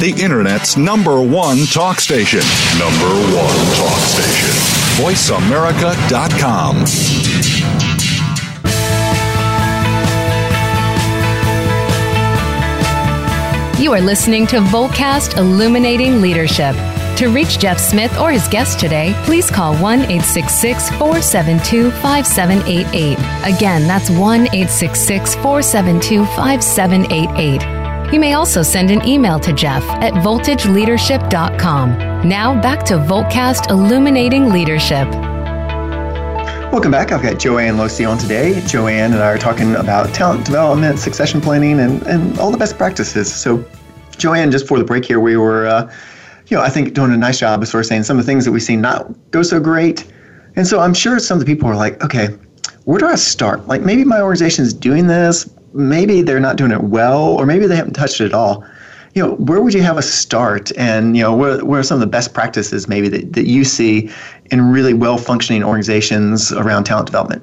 [0.00, 2.40] The Internet's number one talk station.
[2.78, 4.48] Number one talk station.
[5.04, 7.55] VoiceAmerica.com.
[13.78, 16.74] You are listening to Voltcast Illuminating Leadership.
[17.18, 23.18] To reach Jeff Smith or his guest today, please call 1 866 472 5788.
[23.54, 28.14] Again, that's 1 866 472 5788.
[28.14, 31.98] You may also send an email to Jeff at voltageleadership.com.
[32.26, 35.35] Now back to Voltcast Illuminating Leadership.
[36.76, 37.10] Welcome back.
[37.10, 38.60] I've got Joanne Loce on today.
[38.66, 42.76] Joanne and I are talking about talent development, succession planning, and, and all the best
[42.76, 43.34] practices.
[43.34, 43.64] So,
[44.18, 45.90] Joanne, just for the break here, we were, uh,
[46.48, 48.30] you know, I think doing a nice job of sort of saying some of the
[48.30, 50.04] things that we've seen not go so great.
[50.54, 52.28] And so I'm sure some of the people are like, okay,
[52.84, 53.66] where do I start?
[53.66, 57.66] Like maybe my organization is doing this, maybe they're not doing it well, or maybe
[57.66, 58.66] they haven't touched it at all.
[59.16, 60.70] You know, where would you have a start?
[60.76, 63.64] And, you know, where, where are some of the best practices maybe that, that you
[63.64, 64.10] see
[64.50, 67.42] in really well functioning organizations around talent development?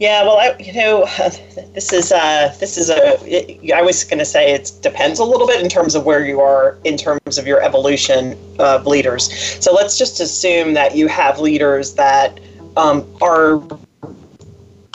[0.00, 1.04] Yeah, well, I, you know,
[1.74, 3.72] this is uh, this is a.
[3.72, 6.40] I was going to say it depends a little bit in terms of where you
[6.40, 9.32] are in terms of your evolution of leaders.
[9.64, 12.40] So let's just assume that you have leaders that
[12.76, 13.62] um, are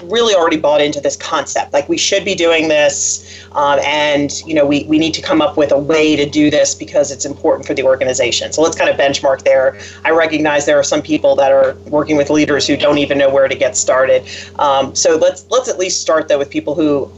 [0.10, 1.74] really already bought into this concept.
[1.74, 5.42] Like we should be doing this, um, and you know we, we need to come
[5.42, 8.52] up with a way to do this because it's important for the organization.
[8.54, 9.80] So let's kind of benchmark there.
[10.06, 13.30] I recognize there are some people that are working with leaders who don't even know
[13.30, 14.28] where to get started.
[14.60, 17.12] Um, so let's let's at least start though with people who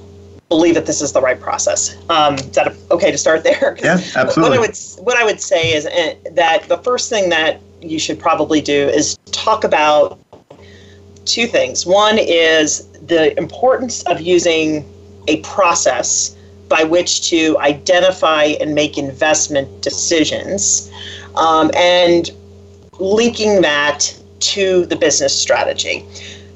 [0.49, 1.95] believe that this is the right process.
[2.09, 3.77] Um, is that okay to start there?
[3.81, 4.41] Yeah, absolutely.
[4.41, 7.99] What I would what I would say is uh, that the first thing that you
[7.99, 10.19] should probably do is talk about
[11.31, 11.85] two things.
[11.85, 14.85] One is the importance of using
[15.27, 16.35] a process
[16.67, 20.91] by which to identify and make investment decisions
[21.35, 22.31] um, and
[22.99, 26.05] linking that to the business strategy.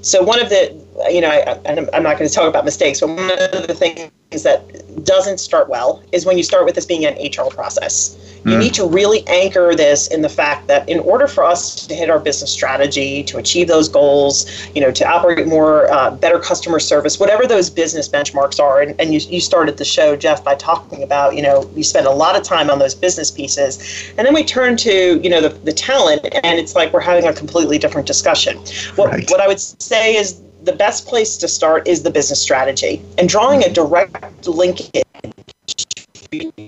[0.01, 0.77] So, one of the,
[1.09, 1.59] you know, I,
[1.93, 5.69] I'm not going to talk about mistakes, but one of the things that doesn't start
[5.69, 8.17] well is when you start with this being an HR process.
[8.45, 8.59] You mm.
[8.59, 12.09] need to really anchor this in the fact that in order for us to hit
[12.09, 16.79] our business strategy, to achieve those goals, you know, to operate more uh, better customer
[16.79, 20.55] service, whatever those business benchmarks are, and, and you, you started the show, Jeff, by
[20.55, 24.27] talking about, you know, we spend a lot of time on those business pieces, and
[24.27, 27.33] then we turn to, you know, the, the talent, and it's like we're having a
[27.33, 28.57] completely different discussion.
[28.95, 29.29] What, right.
[29.29, 33.01] what I would say is the best place to start is the business strategy.
[33.17, 35.03] And drawing a direct linkage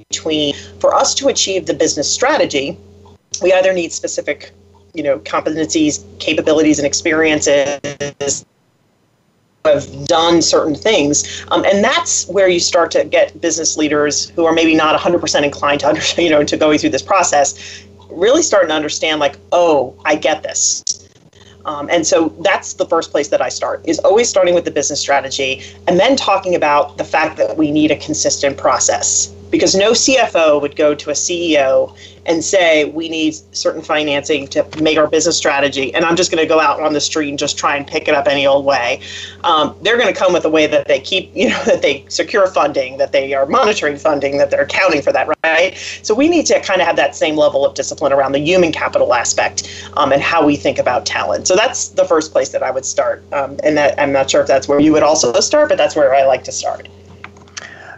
[0.09, 2.77] between for us to achieve the business strategy
[3.41, 4.51] we either need specific
[4.93, 8.45] you know competencies capabilities and experiences
[9.65, 14.45] have done certain things um, and that's where you start to get business leaders who
[14.45, 18.43] are maybe not 100% inclined to understand you know to going through this process really
[18.43, 21.04] starting to understand like oh i get this
[21.65, 24.71] um, and so that's the first place that I start is always starting with the
[24.71, 29.75] business strategy and then talking about the fact that we need a consistent process because
[29.75, 34.97] no CFO would go to a CEO and say we need certain financing to make
[34.97, 37.55] our business strategy and i'm just going to go out on the street and just
[37.55, 38.99] try and pick it up any old way.
[39.43, 42.05] Um, they're going to come with a way that they keep you know that they
[42.09, 45.77] secure funding that they are monitoring funding that they're accounting for that right?
[46.01, 48.71] So we need to kind of have that same level of discipline around the human
[48.71, 51.47] capital aspect um, and how we think about talent.
[51.47, 54.41] So that's the first place that i would start um, and that, i'm not sure
[54.41, 56.87] if that's where you would also start but that's where i like to start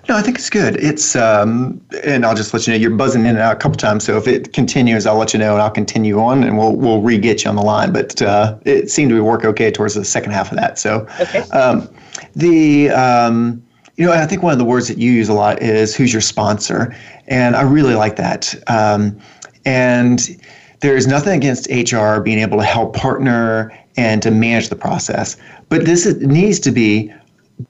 [0.08, 0.78] No, I think it's good.
[0.78, 3.78] It's um, and I'll just let you know you're buzzing in and out a couple
[3.78, 4.06] times.
[4.06, 7.02] So if it continues, I'll let you know and I'll continue on and we'll we'll
[7.02, 7.92] re get you on the line.
[7.92, 10.80] But uh, it seemed to work okay towards the second half of that.
[10.80, 11.40] So okay.
[11.50, 11.90] um,
[12.36, 13.62] the um,
[13.98, 16.14] you know I think one of the words that you use a lot is who's
[16.14, 16.96] your sponsor,
[17.28, 18.56] and I really like that.
[18.68, 19.20] Um,
[19.66, 20.42] and
[20.80, 25.36] there is nothing against HR being able to help partner and to manage the process,
[25.68, 27.12] but this is, needs to be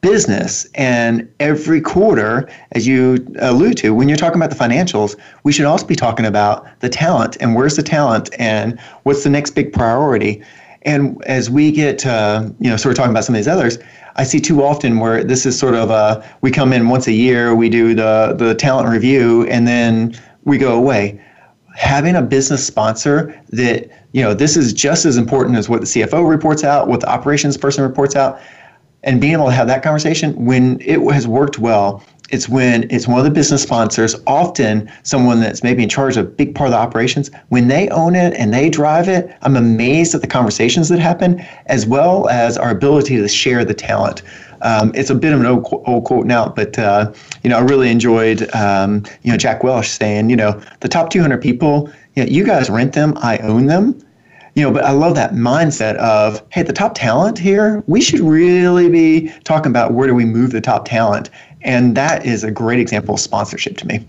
[0.01, 0.67] business.
[0.75, 5.65] And every quarter, as you allude to, when you're talking about the financials, we should
[5.65, 9.71] also be talking about the talent and where's the talent and what's the next big
[9.71, 10.43] priority.
[10.83, 13.77] And as we get, uh, you know, sort of talking about some of these others,
[14.17, 17.13] I see too often where this is sort of a, we come in once a
[17.13, 21.21] year, we do the, the talent review, and then we go away
[21.77, 25.85] having a business sponsor that you know this is just as important as what the
[25.85, 28.41] CFO reports out, what the operations person reports out,
[29.03, 32.03] and being able to have that conversation when it has worked well.
[32.29, 36.25] It's when it's one of the business sponsors, often someone that's maybe in charge of
[36.25, 37.31] a big part of the operations.
[37.49, 41.39] When they own it and they drive it, I'm amazed at the conversations that happen,
[41.67, 44.23] as well as our ability to share the talent.
[44.61, 47.61] Um, it's a bit of an old, old quote now, but uh, you know, I
[47.61, 52.25] really enjoyed um, you know Jack Welch saying, you know, the top 200 people, you,
[52.25, 53.97] know, you guys rent them, I own them.
[54.57, 58.21] You know, but I love that mindset of, hey, the top talent here, we should
[58.21, 61.29] really be talking about where do we move the top talent,
[61.61, 64.03] and that is a great example of sponsorship to me.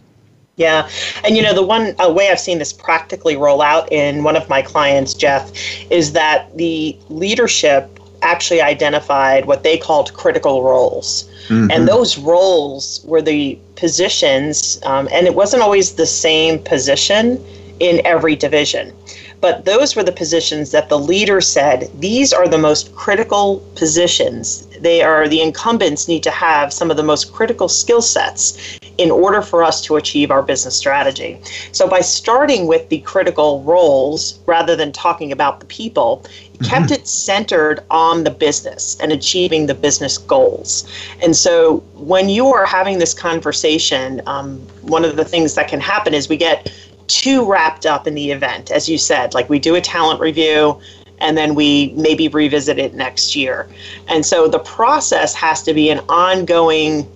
[0.56, 0.88] Yeah.
[1.22, 4.36] And you know, the one uh, way I've seen this practically roll out in one
[4.36, 5.52] of my clients, Jeff,
[5.90, 11.30] is that the leadership actually identified what they called critical roles.
[11.48, 11.70] Mm-hmm.
[11.70, 17.44] And those roles were the positions, um, and it wasn't always the same position
[17.80, 18.94] in every division.
[19.40, 24.66] But those were the positions that the leader said these are the most critical positions.
[24.80, 29.12] They are the incumbents need to have some of the most critical skill sets in
[29.12, 31.38] order for us to achieve our business strategy.
[31.70, 36.64] So by starting with the critical roles rather than talking about the people, mm-hmm.
[36.64, 40.90] kept it centered on the business and achieving the business goals.
[41.22, 45.80] And so when you are having this conversation, um, one of the things that can
[45.80, 46.72] happen is we get
[47.08, 49.34] too wrapped up in the event, as you said.
[49.34, 50.80] Like we do a talent review
[51.20, 53.68] and then we maybe revisit it next year.
[54.06, 57.10] And so the process has to be an ongoing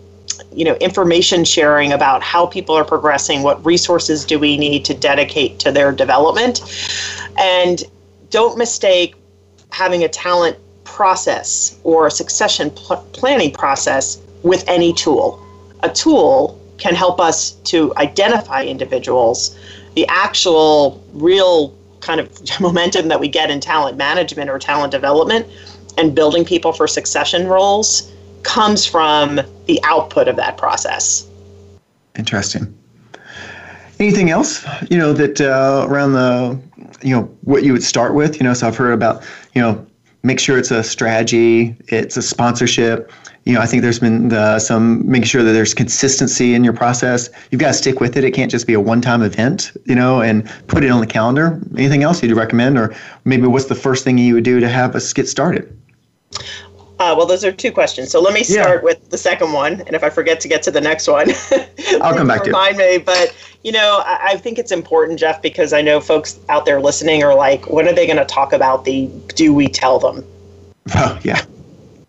[0.50, 4.94] you know information sharing about how people are progressing what resources do we need to
[4.94, 6.60] dedicate to their development
[7.38, 7.84] and
[8.30, 9.14] don't mistake
[9.70, 15.44] having a talent process or a succession pl- planning process with any tool
[15.82, 19.56] a tool can help us to identify individuals
[19.94, 22.30] the actual real kind of
[22.60, 25.46] momentum that we get in talent management or talent development
[25.98, 28.10] and building people for succession roles
[28.42, 31.28] comes from the output of that process.
[32.16, 32.76] Interesting.
[33.98, 36.60] Anything else, you know, that uh, around the,
[37.02, 38.36] you know, what you would start with?
[38.36, 39.22] You know, so I've heard about,
[39.54, 39.86] you know,
[40.22, 43.12] make sure it's a strategy, it's a sponsorship,
[43.44, 46.72] you know, I think there's been the, some making sure that there's consistency in your
[46.72, 47.28] process.
[47.50, 48.24] You've got to stick with it.
[48.24, 51.60] It can't just be a one-time event, you know, and put it on the calendar.
[51.76, 54.94] Anything else you'd recommend, or maybe what's the first thing you would do to have
[54.94, 55.76] us get started?
[57.00, 58.12] Uh, well, those are two questions.
[58.12, 58.84] So let me start yeah.
[58.84, 61.32] with the second one, and if I forget to get to the next one,
[62.00, 62.98] I'll come back to remind me.
[62.98, 63.34] But
[63.64, 67.24] you know, I, I, think it's important, Jeff, because I know folks out there listening
[67.24, 70.24] are like, when are they going to talk about the do we tell them?
[70.94, 71.44] Oh, yeah.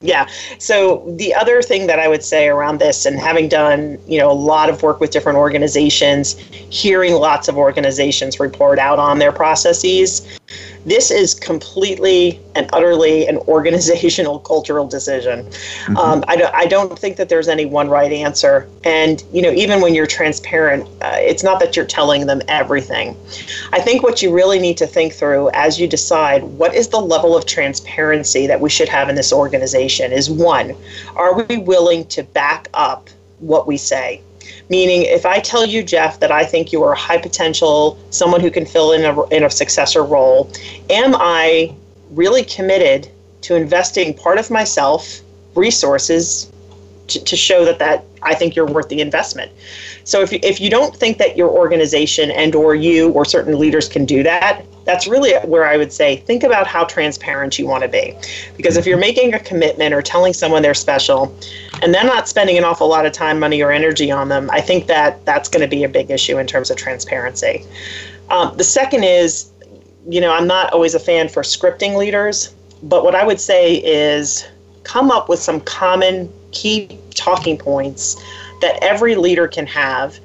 [0.03, 0.27] Yeah.
[0.59, 4.29] So the other thing that I would say around this, and having done you know
[4.29, 6.37] a lot of work with different organizations,
[6.69, 10.27] hearing lots of organizations report out on their processes,
[10.85, 15.45] this is completely and utterly an organizational cultural decision.
[15.45, 15.97] Mm-hmm.
[15.97, 18.67] Um, I, don't, I don't think that there's any one right answer.
[18.83, 23.17] And, you know, even when you're transparent, uh, it's not that you're telling them everything.
[23.71, 26.99] I think what you really need to think through as you decide what is the
[26.99, 30.75] level of transparency that we should have in this organization is one,
[31.15, 33.09] are we willing to back up
[33.39, 34.21] what we say?
[34.69, 38.41] Meaning, if I tell you, Jeff, that I think you are a high potential, someone
[38.41, 40.51] who can fill in a, in a successor role,
[40.89, 41.75] am I
[42.11, 43.09] really committed
[43.41, 45.21] to investing part of myself,
[45.55, 46.51] resources,
[47.07, 49.51] to, to show that, that I think you're worth the investment?
[50.05, 53.57] So if you, if you don't think that your organization and or you or certain
[53.57, 57.65] leaders can do that, that's really where I would say think about how transparent you
[57.65, 58.15] want to be.
[58.57, 61.33] Because if you're making a commitment or telling someone they're special
[61.81, 64.61] and they're not spending an awful lot of time, money, or energy on them, I
[64.61, 67.65] think that that's going to be a big issue in terms of transparency.
[68.29, 69.51] Um, the second is,
[70.07, 73.75] you know, I'm not always a fan for scripting leaders, but what I would say
[73.75, 74.45] is
[74.83, 78.21] come up with some common key talking points
[78.63, 80.17] that every leader can have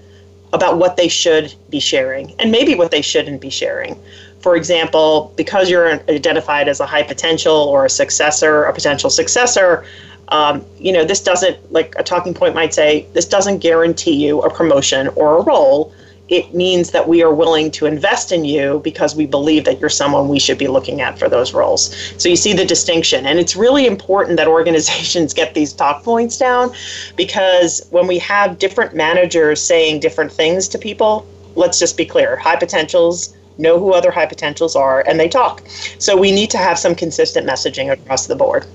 [0.53, 4.01] about what they should be sharing and maybe what they shouldn't be sharing.
[4.41, 9.85] For example, because you're identified as a high potential or a successor, a potential successor,
[10.29, 14.41] um, you know, this doesn't, like a talking point might say, this doesn't guarantee you
[14.43, 15.93] a promotion or a role.
[16.29, 19.89] It means that we are willing to invest in you because we believe that you're
[19.89, 21.95] someone we should be looking at for those roles.
[22.19, 23.27] So you see the distinction.
[23.27, 26.73] And it's really important that organizations get these talk points down
[27.17, 32.37] because when we have different managers saying different things to people, let's just be clear
[32.37, 35.63] high potentials know who other high potentials are, and they talk.
[35.99, 38.67] So we need to have some consistent messaging across the board.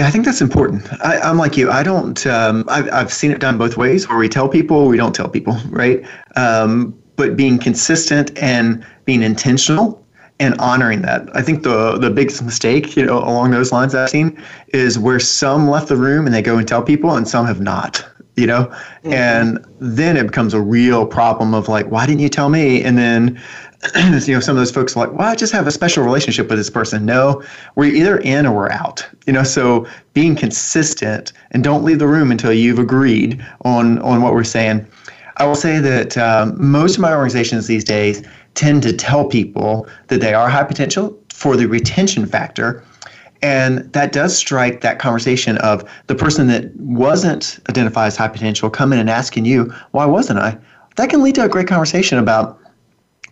[0.00, 0.90] Yeah, I think that's important.
[1.04, 1.70] I, am like you.
[1.70, 2.26] I don't.
[2.26, 5.28] Um, I've, I've seen it done both ways, where we tell people, we don't tell
[5.28, 6.02] people, right?
[6.36, 10.02] Um, but being consistent and being intentional
[10.38, 11.28] and honoring that.
[11.36, 15.20] I think the the biggest mistake, you know, along those lines I've seen is where
[15.20, 18.02] some left the room and they go and tell people, and some have not.
[18.36, 19.12] You know, mm-hmm.
[19.12, 22.82] and then it becomes a real problem of like, why didn't you tell me?
[22.82, 23.38] And then
[23.96, 26.48] you know, some of those folks are like, well, I just have a special relationship
[26.48, 27.06] with this person.
[27.06, 27.42] No,
[27.76, 29.08] we're either in or we're out.
[29.26, 34.22] You know, so being consistent and don't leave the room until you've agreed on on
[34.22, 34.86] what we're saying.
[35.38, 38.22] I will say that um, most of my organizations these days
[38.54, 42.84] tend to tell people that they are high potential for the retention factor.
[43.42, 48.68] And that does strike that conversation of the person that wasn't identified as high potential
[48.68, 50.58] coming and asking you, why wasn't I?
[50.96, 52.59] That can lead to a great conversation about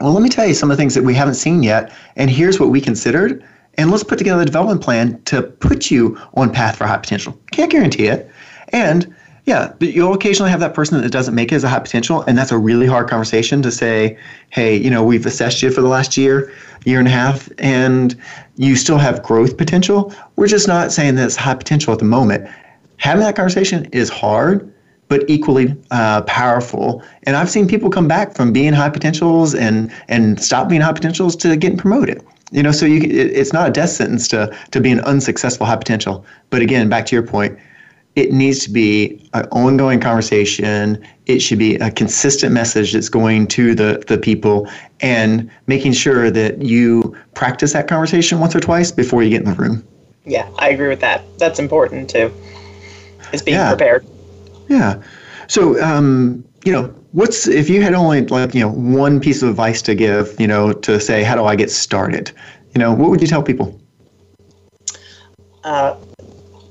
[0.00, 2.30] well, let me tell you some of the things that we haven't seen yet, and
[2.30, 3.44] here's what we considered.
[3.74, 7.38] And let's put together a development plan to put you on path for high potential.
[7.52, 8.28] Can't guarantee it.
[8.68, 11.78] And yeah, but you'll occasionally have that person that doesn't make it as a high
[11.78, 14.18] potential, and that's a really hard conversation to say,
[14.50, 16.52] hey, you know, we've assessed you for the last year,
[16.84, 18.14] year and a half, and
[18.56, 20.14] you still have growth potential.
[20.36, 22.50] We're just not saying that it's high potential at the moment.
[22.98, 24.70] Having that conversation is hard,
[25.08, 27.02] but equally uh, powerful.
[27.24, 30.92] And I've seen people come back from being high potentials and and stop being high
[30.92, 32.22] potentials to getting promoted.
[32.50, 35.66] You know, so you it, it's not a death sentence to to be an unsuccessful
[35.66, 36.24] high potential.
[36.50, 37.58] But again, back to your point,
[38.16, 41.02] it needs to be an ongoing conversation.
[41.26, 44.68] It should be a consistent message that's going to the the people
[45.00, 49.50] and making sure that you practice that conversation once or twice before you get in
[49.50, 49.86] the room.
[50.24, 51.22] Yeah, I agree with that.
[51.38, 52.32] That's important too.
[53.32, 53.68] Is being yeah.
[53.68, 54.06] prepared.
[54.68, 55.02] Yeah.
[55.46, 59.48] So, um, you know, what's if you had only like you know one piece of
[59.48, 62.30] advice to give, you know, to say how do I get started?
[62.74, 63.80] You know, what would you tell people?
[65.64, 65.96] Uh,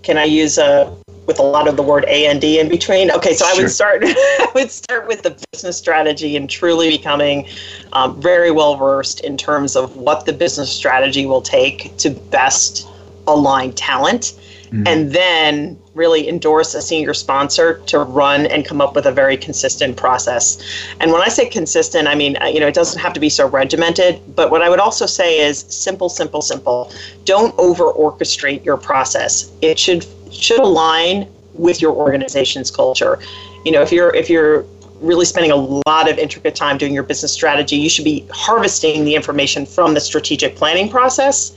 [0.03, 0.95] can I use a uh,
[1.25, 3.11] with a lot of the word A and D in between?
[3.11, 4.01] Okay, so I would start.
[4.05, 7.47] I would start with the business strategy and truly becoming
[7.91, 12.87] um, very well versed in terms of what the business strategy will take to best
[13.27, 14.87] align talent mm-hmm.
[14.87, 19.35] and then really endorse a senior sponsor to run and come up with a very
[19.37, 20.61] consistent process.
[20.99, 23.47] And when I say consistent, I mean, you know, it doesn't have to be so
[23.47, 26.91] regimented, but what I would also say is simple, simple, simple.
[27.25, 29.51] Don't over orchestrate your process.
[29.61, 33.19] It should should align with your organization's culture.
[33.65, 34.65] You know, if you're if you're
[35.01, 35.55] really spending a
[35.87, 39.93] lot of intricate time doing your business strategy, you should be harvesting the information from
[39.93, 41.55] the strategic planning process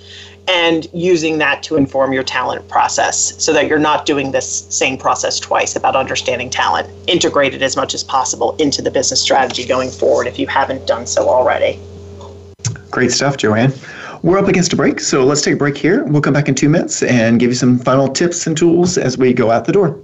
[0.49, 4.99] and using that to inform your talent process so that you're not doing this same
[4.99, 6.89] process twice about understanding talent.
[7.09, 10.87] Integrate it as much as possible into the business strategy going forward if you haven't
[10.87, 11.79] done so already.
[12.91, 13.73] Great stuff, Joanne.
[14.23, 16.05] We're up against a break, so let's take a break here.
[16.05, 19.17] We'll come back in two minutes and give you some final tips and tools as
[19.17, 19.99] we go out the door.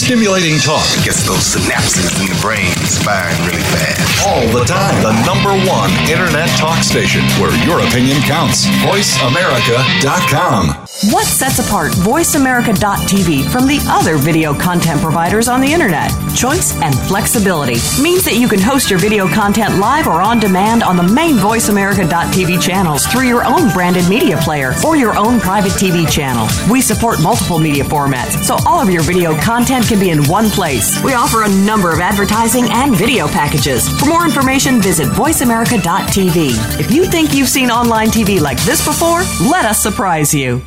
[0.00, 2.72] Stimulating talk gets those synapses in the brain
[3.04, 4.26] firing really fast.
[4.26, 4.96] All the time.
[5.02, 8.66] The number one internet talk station where your opinion counts.
[8.80, 10.86] VoiceAmerica.com.
[11.12, 16.10] What sets apart VoiceAmerica.tv from the other video content providers on the internet?
[16.34, 20.82] Choice and flexibility means that you can host your video content live or on demand
[20.82, 25.72] on the main VoiceAmerica.tv channels through your own branded media player or your own private
[25.72, 26.48] TV channel.
[26.70, 30.48] We support multiple media formats, so all of your video content can be in one
[30.50, 31.02] place.
[31.02, 33.88] We offer a number of advertising and video packages.
[33.98, 36.78] For more information, visit VoiceAmerica.tv.
[36.78, 40.62] If you think you've seen online TV like this before, let us surprise you.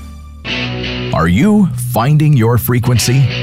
[1.14, 3.43] Are you finding your frequency?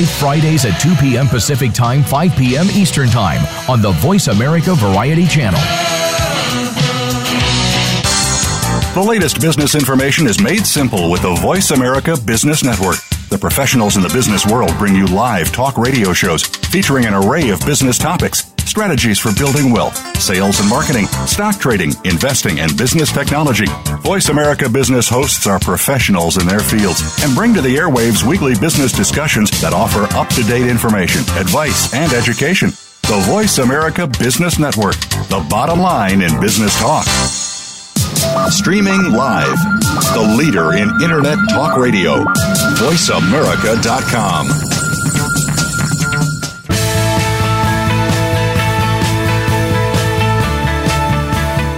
[0.09, 1.27] Fridays at 2 p.m.
[1.27, 2.67] Pacific Time, 5 p.m.
[2.71, 5.59] Eastern Time on the Voice America Variety Channel.
[8.93, 12.97] The latest business information is made simple with the Voice America Business Network.
[13.29, 17.49] The professionals in the business world bring you live talk radio shows featuring an array
[17.51, 23.11] of business topics, strategies for building wealth, sales and marketing, stock trading, investing, and business
[23.11, 23.65] technology.
[23.99, 28.55] Voice America Business hosts are professionals in their fields and bring to the airwaves weekly
[28.55, 32.69] business discussions that offer up to date information, advice, and education.
[33.03, 34.95] The Voice America Business Network,
[35.27, 37.05] the bottom line in business talk.
[38.49, 39.57] Streaming live.
[40.15, 42.23] The leader in Internet talk radio.
[42.79, 44.70] VoiceAmerica.com.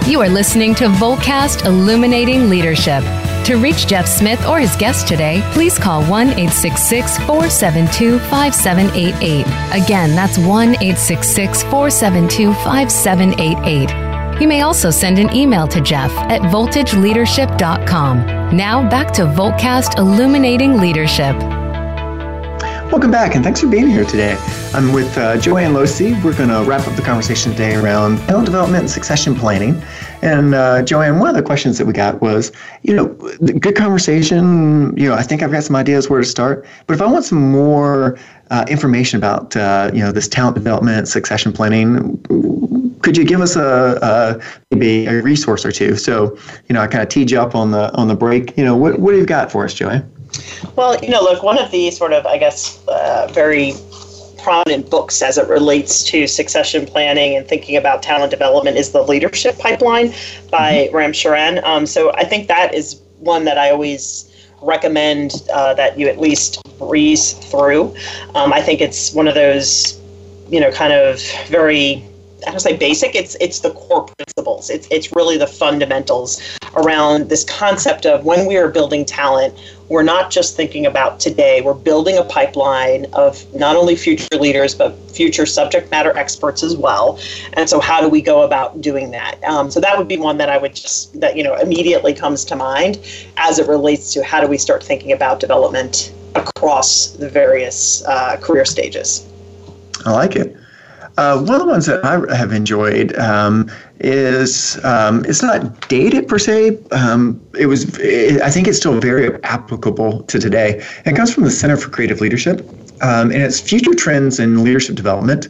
[0.06, 3.02] You are listening to Voltcast Illuminating Leadership.
[3.46, 9.46] To reach Jeff Smith or his guest today, please call 1 866 472 5788.
[9.82, 14.42] Again, that's 1 866 472 5788.
[14.42, 18.26] You may also send an email to Jeff at voltageleadership.com.
[18.54, 21.34] Now back to Voltcast Illuminating Leadership.
[22.94, 24.36] Welcome back, and thanks for being here today.
[24.72, 26.00] I'm with uh, Joanne Loce.
[26.00, 29.82] We're going to wrap up the conversation today around talent development and succession planning.
[30.22, 33.06] And uh, Joanne, one of the questions that we got was, you know,
[33.58, 34.96] good conversation.
[34.96, 36.68] You know, I think I've got some ideas where to start.
[36.86, 38.16] But if I want some more
[38.50, 42.16] uh, information about, uh, you know, this talent development, succession planning,
[43.02, 44.40] could you give us a, a,
[44.70, 45.96] maybe a resource or two?
[45.96, 46.38] So,
[46.68, 48.56] you know, I kind of teed you up on the on the break.
[48.56, 50.08] You know, what what do you got for us, Joanne?
[50.76, 53.72] Well, you know, look, one of the sort of, I guess, uh, very
[54.44, 59.02] prominent books as it relates to succession planning and thinking about talent development is the
[59.02, 60.12] Leadership Pipeline
[60.50, 60.96] by mm-hmm.
[60.96, 61.64] Ram Charan.
[61.64, 64.30] Um, so I think that is one that I always
[64.60, 67.94] recommend uh, that you at least breeze through.
[68.34, 69.98] Um, I think it's one of those,
[70.48, 72.04] you know, kind of very
[72.46, 73.14] I don't say basic.
[73.14, 74.70] It's it's the core principles.
[74.70, 76.40] It's it's really the fundamentals
[76.76, 79.54] around this concept of when we are building talent,
[79.88, 81.60] we're not just thinking about today.
[81.60, 86.76] We're building a pipeline of not only future leaders but future subject matter experts as
[86.76, 87.18] well.
[87.54, 89.42] And so, how do we go about doing that?
[89.44, 92.44] Um, so that would be one that I would just that you know immediately comes
[92.46, 92.98] to mind
[93.36, 98.36] as it relates to how do we start thinking about development across the various uh,
[98.40, 99.26] career stages.
[100.04, 100.56] I like it.
[101.16, 106.26] Uh, one of the ones that I have enjoyed um, is um, it's not dated
[106.26, 106.78] per se.
[106.90, 110.84] Um, it was, it, I think, it's still very applicable to today.
[111.04, 112.68] It comes from the Center for Creative Leadership,
[113.00, 115.48] um, and it's Future Trends in Leadership Development,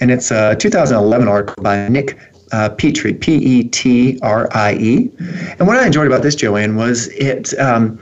[0.00, 2.18] and it's a 2011 article by Nick
[2.52, 5.10] uh, Petrie, P E T R I E.
[5.58, 7.98] And what I enjoyed about this, Joanne, was it, um,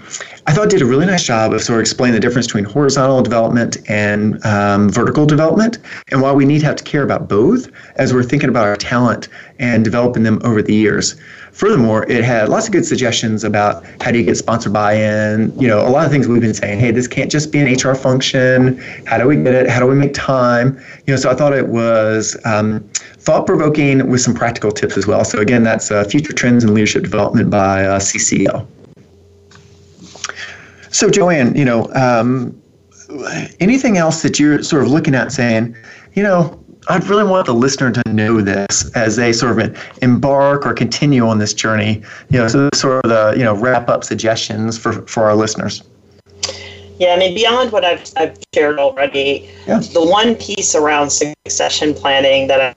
[0.47, 3.23] I thought did a really nice job of sort of explaining the difference between horizontal
[3.23, 5.79] development and um, vertical development,
[6.11, 8.77] and why we need to have to care about both as we're thinking about our
[8.77, 9.29] talent
[9.59, 11.17] and developing them over the years.
[11.53, 15.53] Furthermore, it had lots of good suggestions about how do you get sponsor buy-in.
[15.61, 16.79] You know, a lot of things we've been saying.
[16.79, 18.79] Hey, this can't just be an HR function.
[19.07, 19.69] How do we get it?
[19.69, 20.81] How do we make time?
[21.07, 22.89] You know, so I thought it was um,
[23.21, 25.25] thought-provoking with some practical tips as well.
[25.25, 28.67] So again, that's uh, Future Trends in Leadership Development by uh, CCL.
[30.91, 32.61] So Joanne, you know, um,
[33.61, 35.77] anything else that you're sort of looking at saying,
[36.15, 36.59] you know,
[36.89, 41.27] I'd really want the listener to know this as they sort of embark or continue
[41.27, 42.03] on this journey.
[42.31, 45.83] You know, so sort of the you know wrap up suggestions for for our listeners.
[46.99, 49.79] Yeah, I mean, beyond what I've, I've shared already, yeah.
[49.79, 52.77] the one piece around succession planning that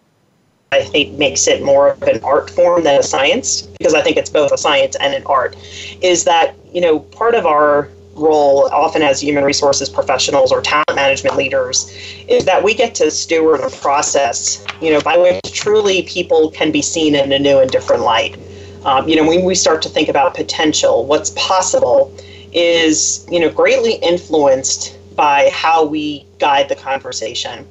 [0.74, 4.18] I, think makes it more of an art form than a science, because I think
[4.18, 5.56] it's both a science and an art,
[6.02, 10.96] is that, you know, part of our role, often as human resources professionals or talent
[10.96, 11.92] management leaders,
[12.28, 16.72] is that we get to steward a process, you know, by which truly people can
[16.72, 18.38] be seen in a new and different light.
[18.86, 22.14] Um, you know, when we start to think about potential, what's possible
[22.52, 27.68] is, you know, greatly influenced by how we guide the conversation.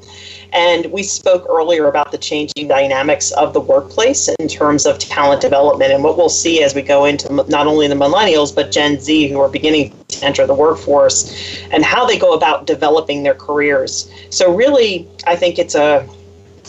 [0.52, 5.40] And we spoke earlier about the changing dynamics of the workplace in terms of talent
[5.40, 9.00] development and what we'll see as we go into not only the millennials, but Gen
[9.00, 13.34] Z who are beginning to enter the workforce and how they go about developing their
[13.34, 14.10] careers.
[14.30, 16.06] So, really, I think it's a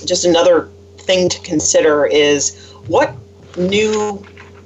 [0.06, 0.70] just another
[1.00, 3.14] thing to consider is what
[3.58, 4.26] new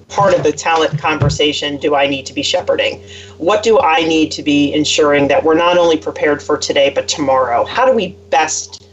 [0.09, 3.03] part of the talent conversation do I need to be shepherding?
[3.38, 7.07] What do I need to be ensuring that we're not only prepared for today, but
[7.07, 7.65] tomorrow?
[7.65, 8.87] How do we best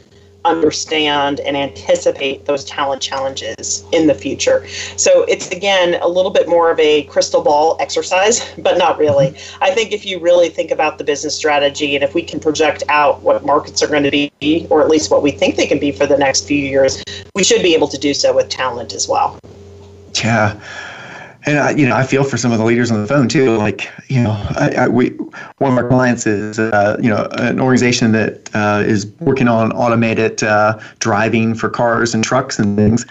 [0.44, 4.66] understand and anticipate those talent challenges in the future?
[4.96, 9.36] So it's again a little bit more of a crystal ball exercise, but not really.
[9.60, 12.82] I think if you really think about the business strategy and if we can project
[12.88, 15.78] out what markets are going to be, or at least what we think they can
[15.78, 17.02] be for the next few years,
[17.34, 19.38] we should be able to do so with talent as well.
[20.22, 20.60] Yeah
[21.46, 23.56] and I, you know, I feel for some of the leaders on the phone too.
[23.56, 25.10] Like, you know, I, I, we
[25.58, 29.72] one of our clients is, uh, you know, an organization that uh, is working on
[29.72, 33.06] automated uh, driving for cars and trucks and things.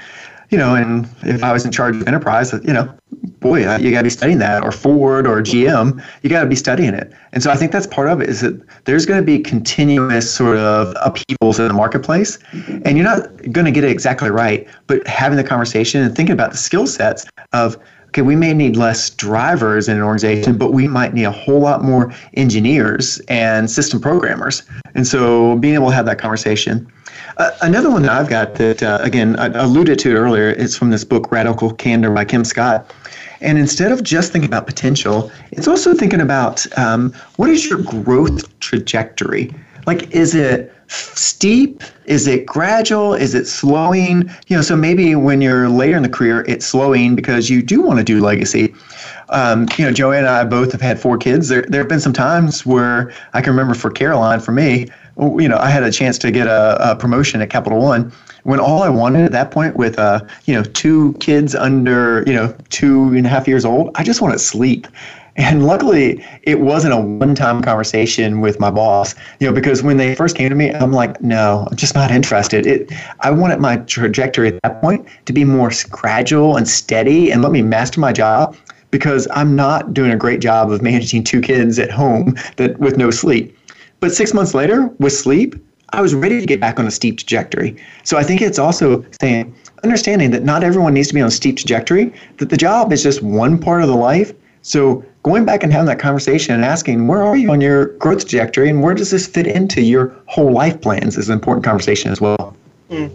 [0.49, 2.93] You know, and if I was in charge of enterprise, you know,
[3.39, 6.55] boy, you got to be studying that, or Ford or GM, you got to be
[6.55, 7.11] studying it.
[7.31, 10.31] And so I think that's part of it is that there's going to be continuous
[10.31, 12.37] sort of upheavals in the marketplace,
[12.85, 14.67] and you're not going to get it exactly right.
[14.85, 17.77] But having the conversation and thinking about the skill sets of
[18.13, 21.59] okay, we may need less drivers in an organization, but we might need a whole
[21.59, 24.61] lot more engineers and system programmers.
[24.93, 26.87] And so being able to have that conversation.
[27.37, 30.91] Uh, another one that I've got that, uh, again, I alluded to earlier, it's from
[30.91, 32.93] this book, Radical Candor by Kim Scott.
[33.41, 37.81] And instead of just thinking about potential, it's also thinking about um, what is your
[37.81, 39.51] growth trajectory?
[39.87, 41.83] Like, is it steep?
[42.05, 43.13] Is it gradual?
[43.13, 44.29] Is it slowing?
[44.47, 47.81] You know, so maybe when you're later in the career, it's slowing because you do
[47.81, 48.73] want to do legacy.
[49.29, 51.47] Um, you know, Joanne and I both have had four kids.
[51.47, 55.47] There, there have been some times where I can remember for Caroline, for me, you
[55.47, 58.11] know, I had a chance to get a, a promotion at Capital One
[58.43, 62.33] when all I wanted at that point with, uh, you know, two kids under, you
[62.33, 64.87] know, two and a half years old, I just wanted sleep.
[65.35, 70.13] And luckily, it wasn't a one-time conversation with my boss, you know, because when they
[70.13, 72.67] first came to me, I'm like, no, I'm just not interested.
[72.67, 77.41] It, I wanted my trajectory at that point to be more gradual and steady, and
[77.41, 78.55] let me master my job
[78.91, 82.95] because I'm not doing a great job of managing two kids at home that with
[82.95, 83.57] no sleep.
[84.01, 85.55] But six months later, with sleep,
[85.93, 87.75] I was ready to get back on a steep trajectory.
[88.03, 91.31] So I think it's also saying, understanding that not everyone needs to be on a
[91.31, 94.31] steep trajectory, that the job is just one part of the life.
[94.63, 98.21] So going back and having that conversation and asking where are you on your growth
[98.21, 102.11] trajectory and where does this fit into your whole life plans is an important conversation
[102.11, 102.55] as well.
[102.89, 103.11] Mm.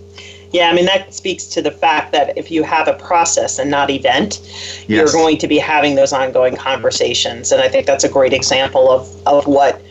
[0.53, 3.71] Yeah, I mean, that speaks to the fact that if you have a process and
[3.71, 4.89] not event, yes.
[4.89, 7.53] you're going to be having those ongoing conversations.
[7.53, 9.83] And I think that's a great example of, of what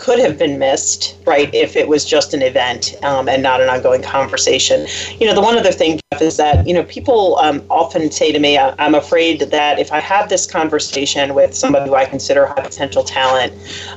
[0.00, 3.68] could have been missed, right, if it was just an event um, and not an
[3.68, 4.86] ongoing conversation.
[5.18, 8.32] You know, the one other thing, Jeff, is that, you know, people um, often say
[8.32, 12.46] to me, I'm afraid that if I have this conversation with somebody who I consider
[12.46, 13.52] high potential talent,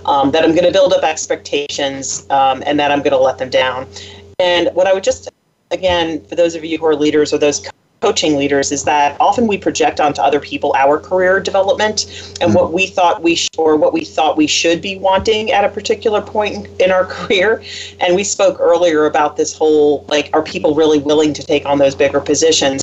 [0.06, 3.38] um, that I'm going to build up expectations um, and that I'm going to let
[3.38, 3.88] them down.
[4.39, 5.30] And what I would just,
[5.72, 7.66] again, for those of you who are leaders or those
[8.04, 12.74] coaching leaders is that often we project onto other people our career development and what
[12.74, 16.22] we thought we sh- or what we thought we should be wanting at a particular
[16.22, 17.64] point in our career.
[18.01, 21.78] And we spoke earlier about this whole like are people really willing to take on
[21.78, 22.82] those bigger positions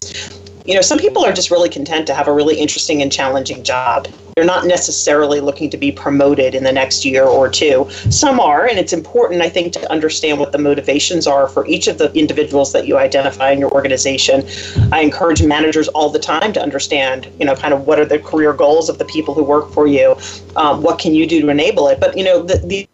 [0.71, 3.65] you know, some people are just really content to have a really interesting and challenging
[3.65, 4.07] job.
[4.37, 7.91] They're not necessarily looking to be promoted in the next year or two.
[7.91, 11.89] Some are, and it's important, I think, to understand what the motivations are for each
[11.89, 14.47] of the individuals that you identify in your organization.
[14.93, 18.21] I encourage managers all the time to understand, you know, kind of what are the
[18.21, 20.17] career goals of the people who work for you.
[20.55, 21.99] Um, what can you do to enable it?
[21.99, 22.89] But you know, the, the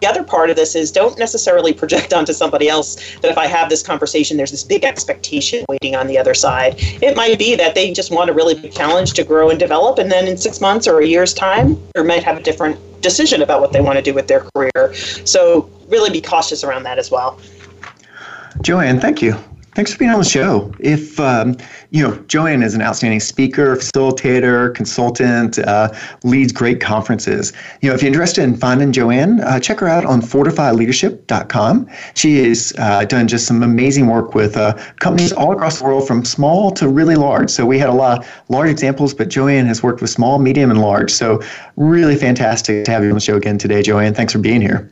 [0.00, 3.46] the other part of this is don't necessarily project onto somebody else that if I
[3.46, 6.74] have this conversation, there's this big expectation waiting on the other side.
[6.78, 9.98] It might be that they just want a really big challenge to grow and develop,
[9.98, 13.40] and then in six months or a year's time, or might have a different decision
[13.40, 14.94] about what they want to do with their career.
[15.24, 17.40] So really be cautious around that as well.
[18.60, 19.34] Joanne, thank you.
[19.76, 20.72] Thanks for being on the show.
[20.80, 21.54] If um,
[21.90, 25.92] you know, Joanne is an outstanding speaker, facilitator, consultant, uh,
[26.24, 27.52] leads great conferences.
[27.82, 31.90] You know, if you're interested in finding Joanne, uh, check her out on fortifyleadership.com.
[32.14, 36.06] She has uh, done just some amazing work with uh, companies all across the world,
[36.06, 37.50] from small to really large.
[37.50, 40.70] So we had a lot of large examples, but Joanne has worked with small, medium,
[40.70, 41.10] and large.
[41.10, 41.42] So
[41.76, 44.14] really fantastic to have you on the show again today, Joanne.
[44.14, 44.90] Thanks for being here.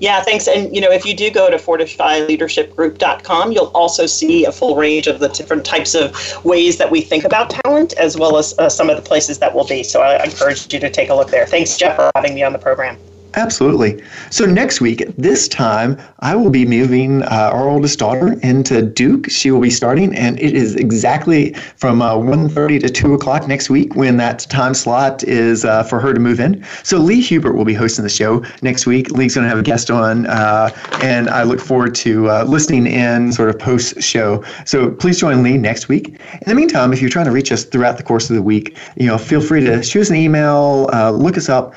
[0.00, 0.46] Yeah, thanks.
[0.48, 5.06] And you know, if you do go to fortifyleadershipgroup.com, you'll also see a full range
[5.06, 8.68] of the different types of ways that we think about talent, as well as uh,
[8.68, 9.82] some of the places that we'll be.
[9.82, 11.46] So I encourage you to take a look there.
[11.46, 12.98] Thanks, Jeff, for having me on the program.
[13.36, 14.00] Absolutely.
[14.30, 19.28] So next week, this time, I will be moving uh, our oldest daughter into Duke.
[19.28, 23.70] She will be starting, and it is exactly from uh, 1.30 to 2 o'clock next
[23.70, 26.64] week when that time slot is uh, for her to move in.
[26.84, 29.10] So Lee Hubert will be hosting the show next week.
[29.10, 30.70] Lee's going to have a guest on, uh,
[31.02, 34.44] and I look forward to uh, listening in sort of post-show.
[34.64, 36.08] So please join Lee next week.
[36.08, 38.76] In the meantime, if you're trying to reach us throughout the course of the week,
[38.96, 41.74] you know, feel free to shoot us an email, uh, look us up.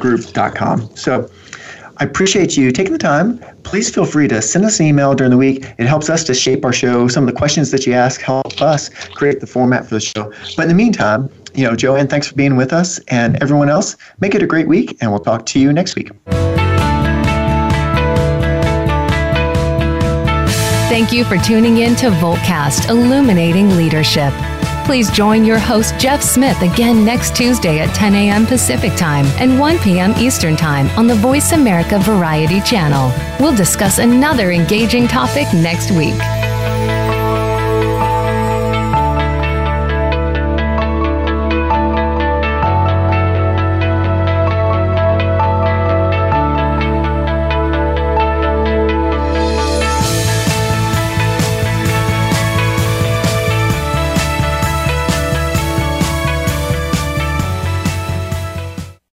[0.95, 1.29] So
[2.01, 3.37] I appreciate you taking the time.
[3.61, 5.71] Please feel free to send us an email during the week.
[5.77, 7.07] It helps us to shape our show.
[7.07, 10.33] Some of the questions that you ask help us create the format for the show.
[10.57, 12.97] But in the meantime, you know, Joanne, thanks for being with us.
[13.09, 16.09] And everyone else, make it a great week, and we'll talk to you next week.
[20.89, 24.33] Thank you for tuning in to Voltcast Illuminating Leadership.
[24.85, 28.45] Please join your host, Jeff Smith, again next Tuesday at 10 a.m.
[28.45, 30.13] Pacific Time and 1 p.m.
[30.17, 33.11] Eastern Time on the Voice America Variety Channel.
[33.39, 36.19] We'll discuss another engaging topic next week.